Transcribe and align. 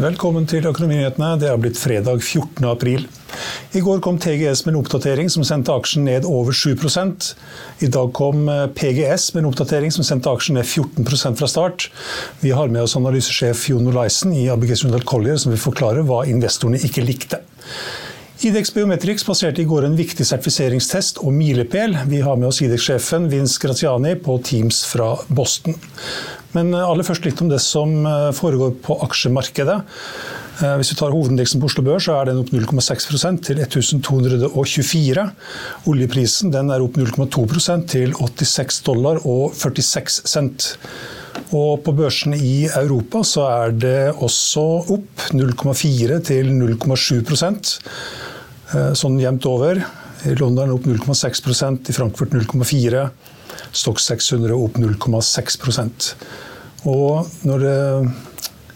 Velkommen 0.00 0.46
til 0.48 0.64
Økonominyhetene. 0.64 1.34
Det 1.36 1.48
er 1.50 1.58
blitt 1.60 1.76
fredag 1.76 2.22
14. 2.22 2.64
april. 2.64 3.02
I 3.76 3.82
går 3.84 4.00
kom 4.00 4.16
TGS 4.18 4.62
med 4.64 4.72
en 4.72 4.78
oppdatering 4.80 5.28
som 5.28 5.44
sendte 5.44 5.74
aksjen 5.76 6.06
ned 6.08 6.24
over 6.24 6.56
7 6.56 6.72
I 7.84 7.86
dag 7.86 8.12
kom 8.16 8.48
eh, 8.48 8.66
PGS 8.66 9.34
med 9.34 9.42
en 9.44 9.50
oppdatering 9.50 9.92
som 9.92 10.02
sendte 10.02 10.32
aksjen 10.32 10.56
ned 10.56 10.64
14% 10.64 11.36
fra 11.36 11.46
start. 11.46 11.90
Vi 12.40 12.50
har 12.50 12.68
med 12.68 12.82
oss 12.82 12.96
analysesjef 12.96 13.68
Jon 13.68 13.92
Olaisen 13.92 14.32
i 14.32 14.48
ABG 14.48 14.76
Sundal 14.76 15.04
Collier 15.04 15.36
som 15.36 15.52
vil 15.52 15.60
forklare 15.60 16.02
hva 16.08 16.24
investorene 16.32 16.80
ikke 16.80 17.04
likte. 17.04 17.42
Idex 18.40 18.70
Biometrics 18.72 19.26
passerte 19.28 19.60
i 19.60 19.66
går 19.68 19.84
en 19.84 19.96
viktig 19.98 20.24
sertifiseringstest 20.24 21.18
og 21.20 21.34
milepæl. 21.36 21.92
Vi 22.08 22.22
har 22.24 22.38
med 22.40 22.48
oss 22.48 22.62
Idex-sjefen 22.64 23.26
Vince 23.28 23.60
Graziani 23.60 24.14
på 24.16 24.38
Teams 24.40 24.78
fra 24.88 25.10
Boston. 25.28 25.76
Men 26.54 26.72
eh, 26.72 26.80
aller 26.80 27.04
først 27.04 27.28
litt 27.28 27.42
om 27.44 27.50
det 27.50 27.58
som 27.60 27.92
eh, 28.08 28.30
foregår 28.32 28.72
på 28.86 28.96
aksjemarkedet. 29.04 29.76
Eh, 30.62 30.72
hvis 30.80 30.94
vi 30.94 30.96
tar 31.02 31.12
hovedindeksen 31.12 31.60
på 31.60 31.68
Oslo 31.68 31.84
Børs, 31.84 32.06
så 32.08 32.16
er 32.16 32.30
den 32.30 32.40
opp 32.40 32.48
0,6% 32.56 33.44
til 33.50 33.60
1224. 33.60 35.26
Oljeprisen 35.92 36.56
er 36.62 36.86
opp 36.86 36.96
0,2% 36.96 37.86
til 37.92 38.16
86 38.16 38.80
dollar 38.88 39.20
og 39.20 39.52
46 39.52 40.24
cent. 40.32 40.70
Og 41.52 41.84
på 41.84 41.92
børsene 41.92 42.40
i 42.40 42.64
Europa 42.72 43.20
så 43.26 43.44
er 43.52 43.76
det 43.84 44.00
også 44.16 44.66
opp 44.96 45.28
0,4 45.36 46.24
til 46.32 46.52
0,7 46.56 47.20
Sånn 48.70 49.18
jevnt 49.18 49.46
over. 49.50 49.80
I 50.28 50.34
London 50.36 50.74
opp 50.74 50.84
0,6% 50.86 51.90
i 51.90 51.94
Frankfurt 51.96 52.34
0,4 52.36 53.06
Stock 53.72 54.00
600 54.00 54.56
opp 54.56 54.76
0,6% 54.80 56.10
Og 56.90 57.30
når 57.46 57.64
det, 57.64 57.76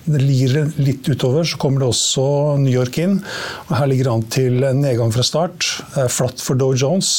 det 0.04 0.20
lir 0.20 0.54
litt 0.76 1.08
utover, 1.08 1.46
så 1.48 1.58
kommer 1.60 1.82
det 1.82 1.88
også 1.90 2.24
New 2.60 2.72
York 2.72 2.98
inn. 3.00 3.18
og 3.66 3.74
Her 3.78 3.88
ligger 3.90 4.08
det 4.08 4.14
an 4.14 4.26
til 4.36 4.68
en 4.68 4.82
nedgang 4.84 5.12
fra 5.14 5.24
start. 5.24 5.68
Flatt 6.12 6.44
for 6.44 6.60
Dow 6.60 6.76
Jones. 6.76 7.14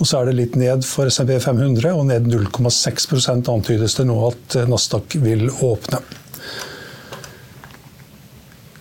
Og 0.00 0.06
så 0.06 0.20
er 0.20 0.30
det 0.30 0.38
litt 0.40 0.58
ned 0.58 0.82
for 0.88 1.10
SMP 1.10 1.36
500, 1.38 1.92
og 1.94 2.08
ned 2.10 2.26
0,6 2.32 3.30
antydes 3.54 3.98
det 4.00 4.08
nå 4.10 4.18
at 4.32 4.58
Nasdaq 4.66 5.18
vil 5.22 5.46
åpne. 5.54 6.02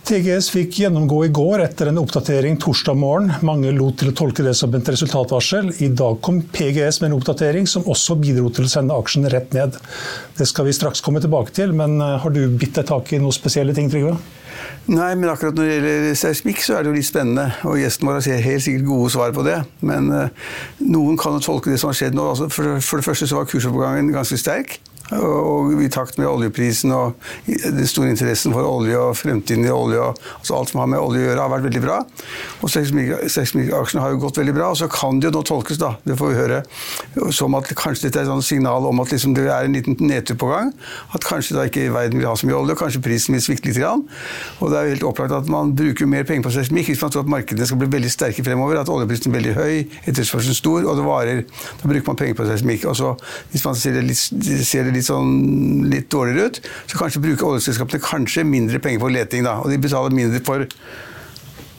TGS 0.05 0.51
fikk 0.53 0.75
gjennomgå 0.83 1.23
i 1.25 1.29
går 1.33 1.63
etter 1.63 1.89
en 1.89 1.97
oppdatering 1.97 2.59
torsdag 2.61 2.93
morgen. 3.01 3.31
Mange 3.47 3.71
lot 3.73 3.97
til 3.97 4.11
å 4.11 4.13
tolke 4.13 4.43
det 4.45 4.53
som 4.53 4.73
et 4.77 4.91
resultatvarsel. 4.93 5.71
I 5.81 5.89
dag 5.97 6.19
kom 6.21 6.43
PGS 6.53 6.99
med 7.01 7.09
en 7.09 7.15
oppdatering 7.17 7.65
som 7.65 7.87
også 7.89 8.13
bidro 8.21 8.51
til 8.53 8.67
å 8.67 8.69
sende 8.69 8.93
aksjen 8.93 9.25
rett 9.33 9.55
ned. 9.57 9.79
Det 10.37 10.45
skal 10.45 10.69
vi 10.69 10.75
straks 10.77 11.01
komme 11.01 11.23
tilbake 11.23 11.55
til, 11.57 11.73
men 11.73 11.97
eh, 11.97 12.19
har 12.21 12.35
du 12.35 12.43
bitt 12.53 12.77
deg 12.77 12.85
tak 12.91 13.09
i 13.15 13.21
noen 13.23 13.33
spesielle 13.33 13.73
ting, 13.73 13.89
Trygve? 13.89 14.13
Nei, 14.85 15.09
men 15.17 15.31
akkurat 15.31 15.57
når 15.57 15.65
det 15.65 15.75
gjelder 15.79 16.17
seismikk, 16.21 16.61
så 16.61 16.77
er 16.77 16.85
det 16.85 16.91
jo 16.91 16.97
litt 16.99 17.09
spennende. 17.09 17.47
Og 17.65 17.81
gjesten 17.81 18.05
vår 18.05 18.21
har 18.21 18.45
helt 18.45 18.65
sikkert 18.67 18.85
gode 18.91 19.09
svar 19.15 19.33
på 19.33 19.45
det. 19.47 19.57
Men 19.81 20.11
uh, 20.13 20.51
noen 20.85 21.17
kan 21.17 21.39
jo 21.39 21.47
tolke 21.47 21.73
det 21.73 21.81
som 21.81 21.89
har 21.89 21.97
skjedd 21.97 22.13
nå. 22.13 22.29
Altså, 22.35 22.51
for, 22.53 22.77
det 22.77 23.07
første 23.09 23.25
så 23.25 23.39
var 23.39 23.49
kursoppgangen 23.49 24.13
ganske 24.13 24.37
sterk. 24.37 24.77
Og 25.13 25.83
i 25.85 25.89
takt 25.93 26.17
med 26.17 26.27
oljeprisen 26.29 26.93
og 26.95 27.13
den 27.45 27.85
store 27.89 28.09
interessen 28.09 28.55
for 28.55 28.65
olje 28.65 28.97
og 28.97 29.13
fremtiden 29.19 29.67
i 29.67 29.73
olje 29.73 30.01
og 30.01 30.21
altså 30.39 30.57
alt 30.57 30.71
som 30.71 30.81
har 30.81 30.89
med 30.89 31.01
olje 31.01 31.21
å 31.21 31.27
gjøre, 31.27 31.43
har 31.43 31.53
vært 31.53 31.67
veldig 31.67 31.83
bra. 31.83 31.99
Og 32.65 32.73
seismikkaksjene 32.73 34.01
har 34.01 34.15
jo 34.15 34.21
gått 34.23 34.39
veldig 34.41 34.55
bra. 34.57 34.71
Og 34.73 34.79
så 34.81 34.89
kan 34.91 35.21
det 35.21 35.29
jo 35.29 35.35
nå 35.37 35.43
tolkes, 35.45 35.77
da, 35.81 35.93
det 36.07 36.17
får 36.17 36.31
vi 36.31 36.39
høre, 36.39 36.61
som 37.35 37.53
at 37.59 37.69
kanskje 37.77 38.07
dette 38.09 38.23
er 38.25 38.33
et 38.33 38.47
signal 38.47 38.89
om 38.89 39.03
at 39.03 39.13
liksom 39.13 39.35
det 39.37 39.45
er 39.45 39.69
en 39.69 39.77
liten 39.77 39.99
nedtur 40.01 40.39
på 40.41 40.49
gang. 40.49 40.73
At 41.13 41.25
kanskje 41.27 41.57
da 41.57 41.67
ikke 41.69 41.87
verden 41.93 42.19
vil 42.19 42.29
ha 42.29 42.35
så 42.39 42.49
mye 42.49 42.57
olje, 42.57 42.73
og 42.73 42.81
kanskje 42.81 43.03
prisen 43.05 43.37
vil 43.37 43.45
svikte 43.45 43.69
litt. 43.69 43.75
Grann. 43.75 44.05
Og 44.63 44.71
det 44.71 44.77
er 44.79 44.85
jo 44.87 44.93
helt 44.93 45.03
opplagt 45.09 45.33
at 45.35 45.49
man 45.51 45.73
bruker 45.75 46.07
mer 46.07 46.23
penger 46.27 46.45
på 46.45 46.53
seismikk 46.55 46.87
hvis 46.93 47.01
man 47.03 47.11
tror 47.11 47.25
at 47.25 47.31
markedene 47.33 47.67
skal 47.67 47.79
bli 47.81 47.89
veldig 47.91 48.11
sterke 48.13 48.45
fremover, 48.45 48.79
at 48.79 48.91
oljeprisen 48.91 49.31
er 49.31 49.35
veldig 49.35 49.55
høy, 49.57 49.73
etterspørselen 50.07 50.55
stor, 50.55 50.85
og 50.87 50.95
det 50.95 51.05
varer. 51.05 51.41
Da 51.81 51.89
bruker 51.91 52.07
man 52.07 52.19
penger 52.21 52.37
på 52.39 52.47
seismikk. 52.47 52.87
Hvis 53.51 53.65
man 53.67 53.79
ser 53.79 53.97
det 53.97 54.05
litt, 54.07 54.21
ser 54.69 54.87
det 54.87 54.94
litt, 54.95 55.07
sånn, 55.07 55.89
litt 55.91 56.07
dårligere 56.13 56.49
ut, 56.49 56.61
så 56.91 57.01
kanskje 57.01 57.23
bruker 57.27 57.49
oljeselskapene 57.49 58.03
kanskje 58.03 58.47
mindre 58.47 58.81
penger 58.83 59.03
på 59.03 59.11
leting. 59.13 59.45
Da, 59.47 59.59
og 59.61 59.71
de 59.71 59.81
betaler 59.81 60.15
mindre 60.15 60.41
for 60.45 60.65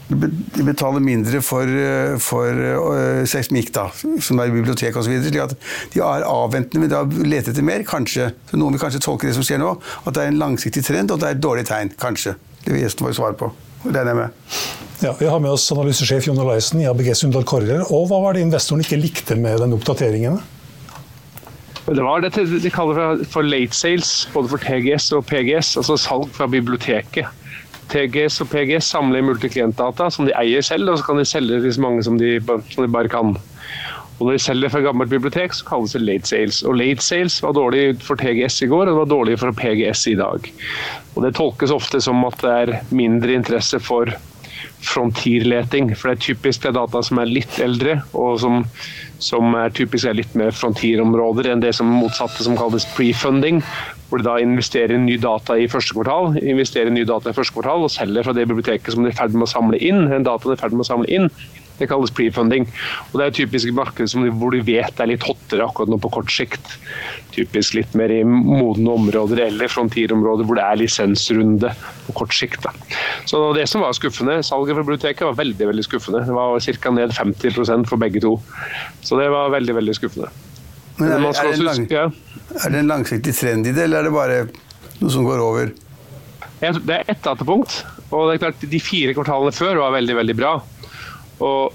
de 0.06 0.62
betaler 0.62 1.02
mindre 1.02 1.40
for, 1.42 1.70
for 2.22 2.60
uh, 2.62 3.24
seismikk, 3.26 3.72
da, 3.74 3.88
som 4.22 4.38
er 4.38 4.52
i 4.52 4.54
bibliotek 4.54 4.94
osv. 4.98 5.16
Slik 5.24 5.40
at 5.42 5.56
de 5.94 6.02
er 6.04 6.26
avventende 6.30 6.84
men 6.84 6.92
da 6.92 7.02
leter 7.26 7.50
etter 7.50 7.66
mer, 7.66 7.82
kanskje. 7.86 8.30
Så 8.50 8.60
Noen 8.60 8.76
vil 8.76 8.84
kanskje 8.84 9.02
tolke 9.02 9.26
det 9.26 9.34
som 9.34 9.46
skjer 9.46 9.58
nå, 9.62 9.72
at 10.04 10.14
det 10.14 10.22
er 10.22 10.30
en 10.30 10.42
langsiktig 10.42 10.84
trend, 10.86 11.10
og 11.10 11.22
det 11.22 11.32
er 11.32 11.38
et 11.38 11.42
dårlig 11.42 11.66
tegn. 11.66 11.90
Kanskje. 11.98 12.36
Det 12.62 12.70
vil 12.70 12.84
gjesten 12.84 13.08
vår 13.08 13.18
svare 13.18 13.38
på. 13.40 13.50
Regner 13.86 14.12
jeg 14.12 14.20
med. 14.20 14.42
Ja, 15.02 15.12
vi 15.18 15.26
har 15.28 15.42
med 15.42 15.52
oss 15.52 15.66
analysesjef 15.74 16.30
Jon 16.30 16.38
Olaisen 16.40 16.80
i 16.80 16.86
ABG 16.88 17.10
Sundal 17.18 17.44
Korrer. 17.46 17.82
Og 17.90 18.06
hva 18.10 18.22
var 18.22 18.36
det 18.36 18.46
investoren 18.46 18.82
ikke 18.86 19.00
likte 19.00 19.36
med 19.38 19.58
den 19.62 19.74
oppdateringen? 19.76 20.38
Det 21.86 22.02
var 22.02 22.20
det 22.24 22.32
de 22.34 22.70
kaller 22.74 23.20
for 23.30 23.46
late 23.46 23.74
sales, 23.76 24.26
både 24.34 24.50
for 24.50 24.58
TGS 24.58 25.12
og 25.14 25.26
PGS, 25.28 25.76
altså 25.78 25.96
salg 26.02 26.32
fra 26.34 26.48
biblioteket. 26.50 27.28
TGS 27.92 28.40
og 28.42 28.48
PGS 28.50 28.88
samler 28.90 29.22
multiklientdata 29.22 30.08
som 30.10 30.26
de 30.26 30.34
eier 30.34 30.64
selv, 30.66 30.90
og 30.90 30.98
så 30.98 31.06
kan 31.06 31.20
de 31.20 31.28
selge 31.28 31.60
til 31.62 31.76
så 31.76 31.84
mange 31.84 32.02
som 32.02 32.18
de, 32.18 32.40
som 32.42 32.82
de 32.82 32.90
bare 32.90 33.12
kan. 33.12 33.36
Og 34.16 34.24
når 34.24 34.32
de 34.32 34.42
selger 34.42 34.72
fra 34.72 34.80
gammelt 34.82 35.12
bibliotek, 35.12 35.54
så 35.54 35.66
kalles 35.68 35.94
det 35.94 36.02
late 36.02 36.26
sales. 36.26 36.62
Og 36.66 36.78
late 36.80 37.04
sales 37.04 37.36
var 37.44 37.54
dårlig 37.54 38.00
for 38.02 38.18
TGS 38.18 38.62
i 38.64 38.70
går, 38.72 38.86
og 38.86 38.90
det 38.90 38.98
var 38.98 39.10
dårlig 39.12 39.38
for 39.38 39.54
PGS 39.54 40.06
i 40.10 40.16
dag. 40.18 40.50
Og 41.14 41.22
Det 41.22 41.34
tolkes 41.36 41.74
ofte 41.74 42.00
som 42.00 42.24
at 42.26 42.40
det 42.42 42.54
er 42.64 42.78
mindre 42.90 43.36
interesse 43.36 43.78
for 43.78 44.10
frontierleting. 44.84 45.90
For 45.96 46.10
det 46.10 46.16
er 46.16 46.24
typisk 46.28 46.62
det 46.64 46.72
er 46.72 46.78
data 46.78 47.02
som 47.06 47.20
er 47.22 47.30
litt 47.30 47.58
eldre, 47.62 47.98
og 48.16 48.40
som, 48.42 48.62
som 49.22 49.56
er 49.58 49.74
typisk 49.76 50.08
er 50.08 50.18
litt 50.18 50.34
mer 50.38 50.54
frontierområder 50.56 51.50
enn 51.52 51.64
det 51.64 51.74
som 51.78 51.90
motsatte 51.90 52.46
som 52.46 52.58
kalles 52.58 52.88
prefunding. 52.96 53.62
Hvor 54.06 54.22
de 54.22 54.28
da 54.28 54.36
investerer 54.38 55.00
ny 55.02 55.16
data 55.18 55.56
i 55.58 55.66
første 55.70 55.96
kvartal, 55.96 56.36
investerer 56.38 56.92
ny 56.94 57.02
data 57.08 57.32
i 57.32 57.36
første 57.36 57.56
kvartal 57.56 57.88
og 57.88 57.94
selger 57.94 58.26
fra 58.26 58.36
det 58.36 58.46
biblioteket 58.46 58.94
som 58.94 59.02
de 59.02 59.10
er 59.10 59.16
i 59.16 59.18
ferd 59.18 59.34
med 59.34 59.48
å 59.48 59.54
samle 59.54 59.80
inn, 59.82 60.04
en 60.12 60.26
data 60.26 60.52
de 60.52 60.58
er 60.58 60.76
med 60.76 60.86
å 60.86 60.90
samle 60.94 61.10
inn 61.10 61.30
det 61.78 61.88
kalles 61.90 62.12
prefunding. 62.14 62.66
Og 63.10 63.18
det 63.20 63.26
er 63.26 63.36
typisk 63.40 63.72
marked 63.76 64.14
hvor 64.38 64.54
du 64.54 64.60
vet 64.64 64.94
det 64.96 65.04
er 65.04 65.12
litt 65.12 65.26
hottere 65.26 65.66
akkurat 65.66 65.92
nå 65.92 65.98
på 66.02 66.12
kort 66.14 66.32
sikt. 66.32 66.76
Typisk 67.34 67.76
litt 67.78 67.94
mer 67.98 68.12
i 68.12 68.22
modne 68.24 68.94
områder 68.96 69.44
eller 69.48 69.72
frontierområder 69.72 70.48
hvor 70.48 70.58
det 70.58 70.64
er 70.66 70.80
lisensrunde 70.82 71.72
på 72.06 72.16
kort 72.22 72.34
sikt. 72.36 72.62
Da. 72.64 72.72
Så 73.24 73.38
det 73.38 73.44
var 73.44 73.60
det 73.60 73.68
som 73.72 73.84
var 73.84 73.96
skuffende. 73.98 74.40
Salget 74.46 74.78
fra 74.78 74.86
biblioteket 74.86 75.28
var 75.28 75.38
veldig 75.38 75.70
veldig 75.72 75.86
skuffende. 75.86 76.24
Det 76.26 76.36
var 76.36 76.60
ca. 76.60 76.94
ned 76.96 77.16
50% 77.16 77.88
for 77.90 78.00
begge 78.00 78.22
to. 78.24 78.36
Så 79.02 79.20
det 79.20 79.30
var 79.32 79.52
veldig 79.54 79.80
veldig 79.80 79.96
skuffende. 79.98 80.32
Men 80.96 81.12
er, 81.12 81.26
er, 81.28 81.50
det 81.52 81.64
lang, 81.64 81.82
er, 81.92 82.70
det 82.72 82.78
en 82.78 82.88
langsiktig 82.88 83.34
trend 83.36 83.66
i 83.68 83.74
det, 83.76 83.84
eller 83.84 84.00
er 84.00 84.06
det 84.08 84.14
bare 84.14 84.38
noe 85.02 85.12
som 85.12 85.26
går 85.26 85.42
over? 85.44 85.74
Det 86.56 86.70
er 86.72 87.04
ett 87.04 87.20
datapunkt. 87.20 87.82
Og 88.14 88.28
det 88.28 88.36
er 88.36 88.42
klart, 88.46 88.64
de 88.70 88.80
fire 88.80 89.12
kvartalene 89.16 89.52
før 89.52 89.82
var 89.82 89.92
veldig 89.96 90.16
veldig 90.16 90.36
bra. 90.38 90.54
Og 91.44 91.74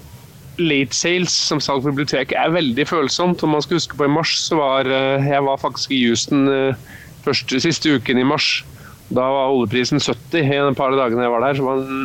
late 0.60 0.92
sales 0.96 1.32
som 1.32 1.60
salg 1.62 1.84
for 1.84 1.92
biblioteket 1.94 2.36
er 2.38 2.50
veldig 2.54 2.86
følsomt. 2.88 3.42
Om 3.42 3.50
man 3.56 3.62
skal 3.64 3.78
huske 3.78 3.96
på 3.98 4.06
I 4.06 4.12
mars 4.12 4.32
så 4.46 4.54
var 4.60 4.82
eh, 4.90 5.28
jeg 5.28 5.42
var 5.46 5.62
faktisk 5.62 5.88
i 5.94 6.02
Houston 6.06 6.42
eh, 6.52 6.76
første, 7.24 7.54
siste 7.62 7.86
uken 7.96 8.18
i 8.20 8.26
mars. 8.26 8.48
Da 9.12 9.24
var 9.28 9.52
oljeprisen 9.52 9.98
70 10.00 10.42
i 10.42 10.60
en 10.60 10.78
par 10.78 10.90
av 10.92 10.98
dagene 11.00 11.24
jeg 11.26 11.34
var 11.34 11.42
der. 11.46 11.54
så 11.58 11.64
var 11.68 11.76
den 11.84 12.02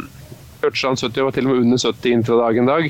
Ørtstrand 0.65 0.98
70 0.98 1.21
var 1.21 1.31
til 1.36 1.45
og 1.45 1.51
med 1.51 1.62
under 1.68 1.77
70 1.77 2.13
intradag 2.15 2.54
en 2.57 2.71
dag. 2.71 2.83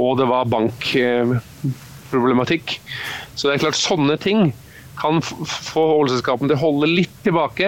Og 0.00 0.10
det 0.18 0.26
var 0.30 0.52
bankproblematikk. 0.52 2.66
Så 3.34 3.42
det 3.46 3.52
er 3.54 3.64
klart, 3.66 3.76
sånne 3.76 4.16
ting 4.22 4.40
kan 5.00 5.14
få 5.24 5.82
oljeselskapene 5.98 6.48
til 6.50 6.56
å 6.56 6.64
holde 6.64 6.86
litt 6.90 7.16
tilbake. 7.26 7.66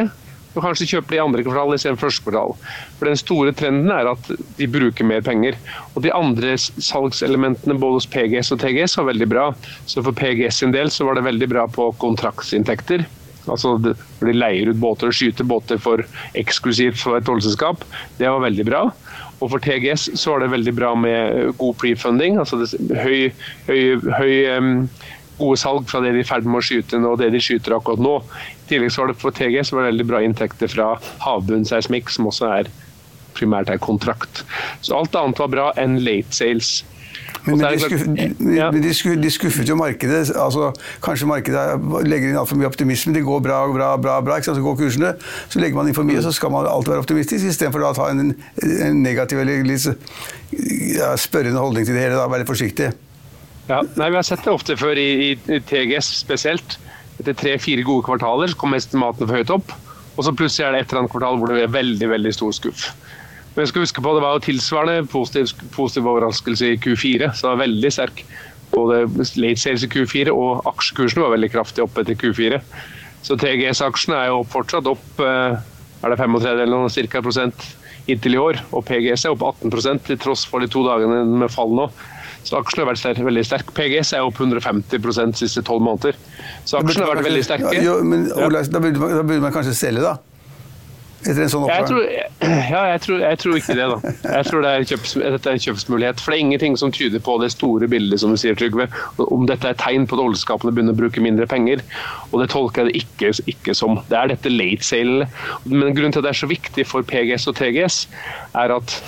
Og 0.56 0.64
kanskje 0.64 0.88
kjøpe 0.94 1.12
det 1.12 1.19
i 1.19 1.25
andre 1.25 1.44
kvartal 1.44 1.75
istedenfor 1.76 2.08
første 2.08 2.25
kvartal. 2.25 2.55
For 2.99 3.11
Den 3.11 3.20
store 3.20 3.53
trenden 3.56 3.93
er 3.93 4.08
at 4.12 4.31
de 4.56 4.70
bruker 4.73 5.08
mer 5.08 5.20
penger. 5.25 5.58
Og 5.94 6.03
de 6.06 6.14
andre 6.17 6.56
salgselementene 6.58 7.76
både 7.79 8.00
hos 8.00 8.08
PGS 8.08 8.55
og 8.56 8.62
TGS 8.64 8.97
var 9.00 9.11
veldig 9.12 9.29
bra. 9.31 9.50
Så 9.87 10.05
for 10.06 10.17
PGS 10.17 10.62
sin 10.62 10.75
del 10.75 10.91
så 10.93 11.08
var 11.08 11.19
det 11.19 11.29
veldig 11.29 11.50
bra 11.53 11.69
på 11.69 11.91
kontraktsinntekter. 12.00 13.05
Altså 13.47 13.76
når 13.79 14.26
de 14.26 14.35
leier 14.35 14.70
ut 14.73 14.81
båter 14.82 15.11
og 15.11 15.14
skyter 15.14 15.47
båter 15.47 15.79
for 15.79 16.03
eksklusivt 16.38 16.99
for 16.99 17.19
et 17.19 17.29
oljeselskap. 17.31 17.85
Det 18.19 18.26
var 18.26 18.43
veldig 18.43 18.67
bra. 18.67 18.87
Og 19.41 19.52
for 19.52 19.61
TGS 19.61 20.09
så 20.17 20.32
var 20.32 20.43
det 20.43 20.55
veldig 20.55 20.75
bra 20.76 20.94
med 20.97 21.52
god 21.61 21.76
prefunding. 21.82 22.38
altså 22.41 22.62
det, 22.62 22.73
høy, 22.97 23.32
høy, 23.69 24.00
høy 24.17 24.35
um, 24.56 24.73
gode 25.37 25.59
salg 25.61 25.88
fra 25.91 26.00
det 26.00 26.14
de 26.14 26.23
er 26.23 26.25
i 26.25 26.29
ferd 26.29 26.47
med 26.49 26.62
å 26.62 26.64
skyte 26.64 27.00
nå 27.00 27.12
og 27.12 27.20
det 27.20 27.29
de 27.35 27.43
skyter 27.44 27.76
akkurat 27.76 28.00
nå. 28.00 28.14
I 28.66 28.72
tillegg 28.72 28.90
så 28.90 29.04
var 29.04 29.12
det 29.12 29.20
for 29.22 29.30
TGS 29.30 29.70
var 29.70 29.84
det 29.84 29.92
veldig 29.92 30.08
bra 30.08 30.20
inntekter 30.26 30.70
fra 30.72 30.88
havbunnseismikk, 31.22 32.10
som 32.10 32.26
også 32.26 32.50
er 32.50 32.70
primært 33.36 33.70
er 33.70 33.78
kontrakt. 33.78 34.42
Så 34.82 34.96
alt 34.96 35.14
annet 35.14 35.38
var 35.38 35.52
bra 35.52 35.70
enn 35.78 36.00
late 36.02 36.34
sales. 36.34 36.80
Men, 37.46 37.60
men, 37.60 37.76
de, 37.76 37.78
skuffet, 37.78 38.08
men 38.42 38.82
de, 38.82 38.90
skuffet, 38.94 39.20
de, 39.22 39.30
skuffet, 39.30 39.68
jo 39.70 39.76
markedet. 39.78 40.32
altså 40.34 40.72
Kanskje 41.04 41.28
markedet 41.30 41.62
legger 42.06 42.32
inn 42.32 42.38
altfor 42.40 42.58
mye 42.58 42.66
optimisme. 42.66 43.14
Det 43.14 43.22
går 43.26 43.44
bra, 43.44 43.60
bra, 43.70 43.92
bra, 44.02 44.16
bra 44.26 44.40
så 44.42 44.56
går 44.62 44.78
kursene. 44.80 45.12
Så 45.52 45.62
legger 45.62 45.78
man 45.78 45.86
inn 45.86 45.94
for 45.94 46.08
mye, 46.08 46.22
så 46.24 46.34
skal 46.34 46.50
man 46.54 46.66
alltid 46.66 46.96
være 46.96 47.04
optimistisk, 47.04 47.46
istedenfor 47.46 47.86
å 47.86 47.92
ta 47.94 48.10
en, 48.10 48.32
en, 48.34 48.98
negativ 49.02 49.44
eller 49.44 49.62
litt 49.66 49.86
ja, 49.86 51.12
spørrende 51.20 51.62
holdning 51.62 51.86
til 51.86 51.94
det 51.94 52.08
hele. 52.08 52.18
da, 52.18 52.26
Være 52.34 52.48
forsiktig. 52.48 52.90
Ja, 53.70 53.80
nei, 53.94 54.10
Vi 54.10 54.18
har 54.18 54.26
sett 54.26 54.42
det 54.42 54.54
ofte 54.54 54.78
før, 54.78 54.98
i, 54.98 55.36
i 55.38 55.62
TGS 55.70 56.10
spesielt. 56.18 56.80
Etter 57.20 57.36
tre-fire 57.36 57.84
gode 57.86 58.04
kvartaler 58.06 58.52
så 58.52 58.58
kommer 58.60 58.80
estimatene 58.80 59.28
for 59.28 59.40
høyt 59.40 59.52
opp. 59.54 59.74
Og 60.16 60.24
så 60.24 60.32
plutselig 60.36 60.66
er 60.66 60.74
det 60.74 60.82
et 60.82 60.90
eller 60.92 61.04
annet 61.04 61.12
kvartal 61.12 61.38
hvor 61.40 61.50
det 61.50 61.58
blir 61.58 61.74
veldig 61.76 62.10
veldig 62.12 62.32
stor 62.36 62.56
skuff. 62.56 62.88
Men 63.54 63.64
jeg 63.64 63.72
skal 63.72 63.86
huske 63.86 64.02
på 64.04 64.12
det 64.12 64.24
var 64.24 64.36
jo 64.36 64.44
tilsvarende 64.44 65.08
positiv, 65.08 65.52
positiv 65.72 66.08
overraskelse 66.10 66.74
i 66.74 66.80
Q4, 66.80 67.30
så 67.32 67.46
det 67.46 67.52
var 67.52 67.62
veldig 67.62 67.92
sterk. 67.92 68.20
Både 68.72 69.06
late 69.40 69.62
sales 69.62 69.86
i 69.86 69.88
Q4 69.92 70.34
og 70.34 70.66
aksjekursen 70.68 71.22
var 71.22 71.32
veldig 71.36 71.50
kraftig 71.54 71.84
opp 71.84 71.96
etter 72.02 72.18
Q4. 72.20 72.60
Så 73.24 73.36
TGS-aksjene 73.40 74.18
er 74.18 74.28
jo 74.32 74.42
fortsatt 74.52 74.88
opp 74.90 75.22
eh, 75.24 75.56
er 76.04 76.12
det 76.12 76.18
35 76.20 76.50
eller 76.52 76.74
noe 76.74 76.92
cirka 76.92 77.22
prosent 77.24 77.64
inntil 78.10 78.36
i 78.36 78.40
år. 78.42 78.60
Og 78.76 78.84
PGS 78.86 79.26
er 79.26 79.34
opp 79.34 79.44
18 79.46 80.04
til 80.06 80.20
tross 80.20 80.44
for 80.48 80.62
de 80.62 80.68
to 80.70 80.84
dagene 80.86 81.24
med 81.40 81.52
fall 81.52 81.72
nå. 81.74 81.88
Så 82.46 82.60
aksjene 82.60 82.84
har 82.84 82.93
vært 82.93 83.02
sterk, 83.02 83.19
veldig 83.26 83.44
sterke. 83.46 83.75
PGS 83.75 84.14
er 84.14 84.26
opp 84.26 84.38
150 84.38 85.02
de 85.02 85.26
siste 85.40 85.64
tolv 85.66 85.82
måneder. 85.82 86.14
Så 86.64 86.78
aksjene 86.78 87.08
har 87.08 87.16
vært 87.16 87.26
veldig 87.26 87.44
sterke. 87.46 87.75
Ja, 87.82 87.98
men 88.06 88.31
Ola, 88.38 88.62
da 88.70 88.82
burde 88.82 89.02
man, 89.02 89.37
man 89.48 89.54
kanskje 89.54 89.75
selge, 89.76 90.06
da? 90.06 90.16
etter 91.25 91.43
en 91.43 91.50
sånn 91.50 91.64
oppgang? 91.66 92.02
ja, 92.70 92.82
jeg 92.93 93.02
tror, 93.04 93.22
jeg 93.22 93.40
tror, 93.43 93.56
ikke 93.58 93.76
det. 93.78 93.87
da. 93.90 94.12
Jeg 94.37 94.48
tror 94.48 94.64
det 94.64 94.72
er 94.72 94.87
kjøps, 94.93 95.14
dette 95.22 95.50
er 95.50 95.58
en 95.58 95.64
kjøpsmulighet. 95.64 96.22
For 96.22 96.32
det 96.32 96.38
er 96.38 96.44
ingenting 96.44 96.78
som 96.81 96.93
tyder 96.94 97.22
på 97.25 97.37
det 97.43 97.50
store 97.54 97.88
bildet, 97.90 98.20
som 98.22 98.32
du 98.34 98.40
sier, 98.40 98.56
Trygve. 98.58 98.88
Om 99.22 99.49
dette 99.50 99.70
er 99.70 99.78
tegn 99.81 100.06
på 100.08 100.19
at 100.19 100.25
oljeskapene 100.26 100.75
begynner 100.76 100.96
å 100.96 101.00
bruke 101.00 101.25
mindre 101.25 101.49
penger. 101.50 101.82
Og 102.31 102.40
det 102.42 102.50
tolker 102.54 102.84
jeg 102.84 102.92
det 102.92 103.02
ikke, 103.02 103.32
ikke 103.56 103.76
som. 103.78 104.00
Det 104.10 104.19
er 104.20 104.32
dette 104.34 104.52
late 104.52 104.87
sale. 104.87 105.28
Men 105.66 105.96
grunnen 105.96 106.14
til 106.14 106.22
at 106.22 106.28
det 106.28 106.34
er 106.34 106.42
så 106.44 106.50
viktig 106.52 106.87
for 106.88 107.06
PGS 107.06 107.49
og 107.50 107.58
TGS, 107.60 108.00
er 108.62 108.76
at 108.76 108.99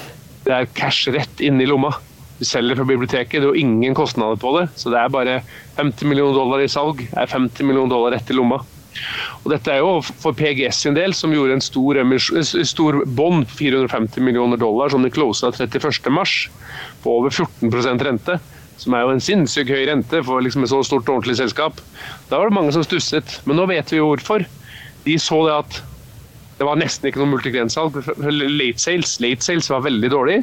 det 0.48 0.54
er 0.54 0.70
cash 0.78 1.10
rett 1.12 1.44
inn 1.44 1.60
i 1.62 1.68
lomma. 1.68 1.92
Du 2.38 2.46
selger 2.46 2.78
fra 2.78 2.86
biblioteket, 2.86 3.40
er 3.42 3.50
jo 3.50 3.58
ingen 3.58 3.96
kostnader 3.98 4.38
på 4.38 4.54
det. 4.58 4.68
Så 4.78 4.92
det 4.94 5.00
er 5.00 5.14
bare 5.14 5.40
50 5.78 6.06
millioner 6.06 6.38
dollar 6.38 6.62
i 6.62 6.70
salg, 6.70 7.02
det 7.10 7.18
er 7.18 7.30
50 7.30 7.66
millioner 7.66 7.94
dollar 7.94 8.14
rett 8.14 8.30
i 8.30 8.36
lomma. 8.38 8.60
Og 9.44 9.50
dette 9.52 9.72
er 9.72 9.82
jo 9.82 9.98
for 10.02 10.36
PGS 10.36 10.82
sin 10.84 10.96
del, 10.96 11.14
som 11.14 11.34
gjorde 11.34 11.58
en 11.58 11.64
stor, 11.64 11.98
stor 12.66 13.00
bånd, 13.18 13.46
450 13.50 14.24
millioner 14.24 14.60
dollar, 14.60 14.90
som 14.92 15.04
de 15.04 15.12
closa 15.14 15.52
31.3, 15.54 16.48
på 17.04 17.18
over 17.20 17.34
14% 17.34 18.06
rente. 18.06 18.38
Som 18.78 18.94
er 18.94 19.04
jo 19.04 19.14
en 19.16 19.22
sinnssykt 19.22 19.72
høy 19.74 19.84
rente 19.88 20.22
for 20.26 20.42
liksom 20.44 20.62
et 20.62 20.70
så 20.70 20.84
stort 20.86 21.08
og 21.08 21.18
ordentlig 21.18 21.38
selskap. 21.40 21.80
Da 22.30 22.38
var 22.38 22.50
det 22.50 22.58
mange 22.58 22.74
som 22.74 22.86
stusset, 22.86 23.40
men 23.46 23.58
nå 23.58 23.66
vet 23.70 23.90
vi 23.90 23.98
jo 23.98 24.12
hvorfor. 24.12 24.46
De 25.06 25.16
så 25.22 25.40
det 25.46 25.56
at 25.56 25.80
det 26.58 26.66
var 26.66 26.78
nesten 26.78 27.06
ikke 27.06 27.20
noe 27.22 27.30
multigrenssalg. 27.36 28.00
Late 28.18 28.82
sales, 28.82 29.16
late 29.22 29.46
sales 29.46 29.70
var 29.70 29.84
veldig 29.86 30.10
dårlig. 30.10 30.38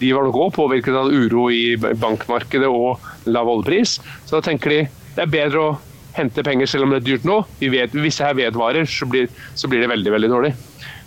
De 0.00 0.12
var 0.12 0.26
nok 0.26 0.38
òg 0.46 0.54
påvirket 0.56 0.96
av 0.96 1.08
uro 1.08 1.48
i 1.52 1.76
bankmarkedet 1.80 2.68
og 2.68 3.02
lav 3.30 3.48
oljepris. 3.48 3.98
Så 4.26 4.38
da 4.38 4.44
tenker 4.44 4.72
de 4.72 4.80
det 5.16 5.24
er 5.24 5.32
bedre 5.32 5.62
å 5.62 5.76
hente 6.16 6.44
penger 6.44 6.68
selv 6.68 6.86
om 6.86 6.92
det 6.92 7.00
er 7.00 7.06
dyrt 7.06 7.26
nå. 7.28 7.40
Vi 7.60 7.70
vet, 7.72 7.94
hvis 7.96 8.20
det 8.20 8.26
her 8.28 8.36
vedvarer, 8.36 8.88
så 8.88 9.08
blir, 9.08 9.28
så 9.56 9.68
blir, 9.68 9.82
det 9.84 9.92
veldig 9.92 10.12
veldig 10.12 10.32
dårlig. 10.32 10.52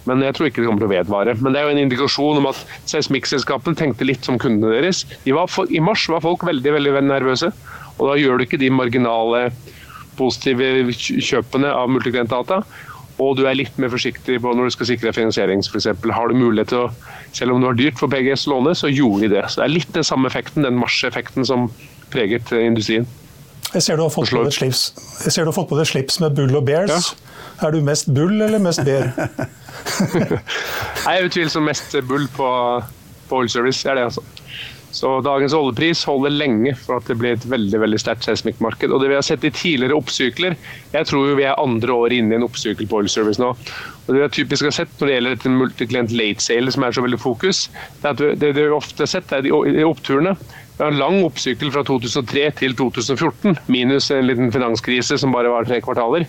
Men 0.10 0.24
jeg 0.26 0.36
tror 0.38 0.50
ikke 0.50 0.64
det 0.64 0.70
kommer 0.70 0.84
til 0.84 0.90
å 0.90 0.96
vedvare. 0.96 1.36
Men 1.38 1.54
det 1.54 1.62
er 1.62 1.68
jo 1.68 1.74
en 1.76 1.82
indikasjon 1.84 2.42
om 2.42 2.50
at 2.50 2.62
seismikkselskapene 2.90 3.78
tenkte 3.78 4.08
litt 4.08 4.26
som 4.26 4.40
kundene 4.42 4.80
deres. 4.80 5.04
De 5.26 5.36
var, 5.38 5.52
I 5.70 5.82
mars 5.84 6.08
var 6.10 6.26
folk 6.26 6.46
veldig 6.48 6.74
veldig 6.78 7.04
nervøse, 7.06 7.52
og 7.98 8.04
da 8.10 8.18
gjør 8.18 8.40
du 8.40 8.48
ikke 8.48 8.62
de 8.62 8.72
marginale 8.74 9.50
positive 10.20 10.90
kjøpene 10.96 11.70
av 11.72 11.92
multiklient-data. 11.94 12.64
Og 13.20 13.36
du 13.36 13.44
er 13.50 13.58
litt 13.58 13.76
mer 13.82 13.92
forsiktig 13.92 14.40
på 14.44 14.52
når 14.56 14.70
du 14.70 14.76
skal 14.78 14.90
sikre 14.94 15.14
finansiering. 15.16 15.60
Eksempel. 15.60 16.14
har 16.16 16.30
du 16.30 16.40
mulighet 16.40 16.72
til 16.72 16.86
å, 16.86 16.92
Selv 17.36 17.54
om 17.54 17.62
det 17.62 17.68
var 17.68 17.78
dyrt 17.78 18.00
for 18.00 18.10
PGS 18.10 18.48
låne, 18.50 18.72
så 18.74 18.90
gjorde 18.90 19.28
de 19.28 19.36
det. 19.36 19.44
Så 19.52 19.62
det 19.62 19.66
er 19.68 19.74
litt 19.76 19.92
den 19.94 20.08
samme 20.08 20.30
effekten, 20.32 20.64
den 20.66 20.80
marsjeffekten 20.80 21.46
som 21.46 21.68
preget 22.10 22.50
industrien. 22.52 23.06
Jeg 23.70 23.86
ser 23.86 24.00
du 24.00 24.02
har 24.02 24.10
fått 24.10 24.32
på 24.32 24.42
deg 24.42 24.56
slips, 24.56 24.80
deg 25.22 25.86
slips 25.86 26.18
med 26.24 26.34
bull 26.40 26.56
og 26.58 26.66
bears. 26.66 27.12
Ja. 27.12 27.68
Er 27.68 27.76
du 27.76 27.84
mest 27.86 28.10
bull 28.16 28.42
eller 28.42 28.58
mest 28.64 28.82
bear? 28.88 29.12
jeg 31.06 31.20
er 31.20 31.28
utvilsomt 31.28 31.68
mest 31.68 31.94
bull 32.10 32.26
på, 32.34 32.50
på 33.30 33.44
oil 33.44 33.52
service. 33.52 33.84
Det 33.84 33.92
er 33.94 34.00
det, 34.00 34.08
altså. 34.10 34.24
Så 34.96 35.12
dagens 35.22 35.54
oljepris 35.54 36.02
holder 36.10 36.34
lenge 36.34 36.74
for 36.82 36.98
at 36.98 37.10
det 37.10 37.18
blir 37.20 37.36
et 37.36 37.46
veldig 37.50 37.82
veldig 37.84 38.00
sterkt 38.02 38.26
seismikkmarked. 38.26 38.90
Og 38.90 39.04
det 39.04 39.12
vi 39.12 39.18
har 39.20 39.26
sett 39.26 39.46
i 39.46 39.52
tidligere 39.54 39.98
oppsykler 40.00 40.56
Jeg 40.96 41.10
tror 41.10 41.36
vi 41.38 41.46
er 41.46 41.62
andre 41.62 41.94
år 41.94 42.16
inne 42.16 42.34
i 42.34 42.40
en 42.40 42.48
oppsykkel 42.48 42.90
på 42.90 43.04
oil 43.04 43.12
service 43.12 43.42
nå. 43.42 43.52
Og 44.08 44.10
det 44.10 44.24
vi 44.24 44.32
typisk 44.40 44.66
har 44.66 44.74
sett 44.80 44.96
når 44.98 45.08
det 45.08 45.18
gjelder 45.18 45.38
dette 45.38 45.54
multiklient 45.54 46.16
late 46.18 46.42
sale, 46.42 46.74
som 46.74 46.86
er 46.86 46.98
så 46.98 47.06
veldig 47.06 47.22
fokus, 47.22 47.68
det 48.02 48.10
er 48.10 48.34
det, 48.34 48.54
det 48.58 48.66
vi 48.66 48.74
ofte 48.74 49.06
har 49.06 49.14
sett, 49.14 49.32
er 49.36 49.46
de 49.46 49.86
oppturene 49.86 50.34
vi 50.80 50.86
har 50.86 50.94
en 50.94 51.02
lang 51.02 51.18
oppsykkel 51.28 51.74
fra 51.76 51.82
2003 51.84 52.44
til 52.62 52.76
2014, 52.80 53.58
minus 53.68 54.06
en 54.16 54.30
liten 54.30 54.48
finanskrise 54.54 55.18
som 55.20 55.34
bare 55.36 55.52
var 55.52 55.66
tre 55.68 55.82
kvartaler. 55.84 56.24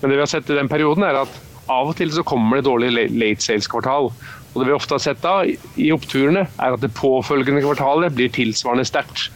Men 0.00 0.10
det 0.10 0.16
vi 0.16 0.24
har 0.24 0.30
sett 0.32 0.50
i 0.50 0.56
den 0.56 0.66
perioden, 0.66 1.04
er 1.06 1.20
at 1.20 1.36
av 1.70 1.92
og 1.92 1.94
til 1.98 2.10
så 2.10 2.24
kommer 2.26 2.58
det 2.58 2.66
dårlige 2.66 3.06
late 3.14 3.46
sales-kvartal. 3.46 4.10
Og 4.56 4.62
det 4.62 4.70
vi 4.70 4.76
ofte 4.76 4.96
har 4.96 5.04
sett 5.04 5.22
da, 5.22 5.38
i 5.44 5.90
oppturene, 5.94 6.46
er 6.56 6.76
at 6.76 6.82
det 6.82 6.94
påfølgende 6.96 7.60
kvartalet 7.64 8.16
blir 8.16 8.32
tilsvarende 8.32 8.86
sterkt. 8.88 9.28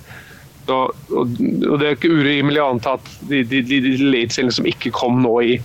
Og, 0.70 0.96
og, 1.12 1.30
det 1.80 1.86
er 1.86 1.96
ikke 1.96 2.12
urimelig 2.14 2.60
å 2.62 2.72
anta 2.72 2.96
at 2.98 3.06
de, 3.28 3.42
de, 3.48 3.62
de, 3.66 3.80
de 3.84 4.50
som 4.54 4.68
ikke 4.68 4.92
kom 4.94 5.18
nå 5.24 5.32
i, 5.42 5.56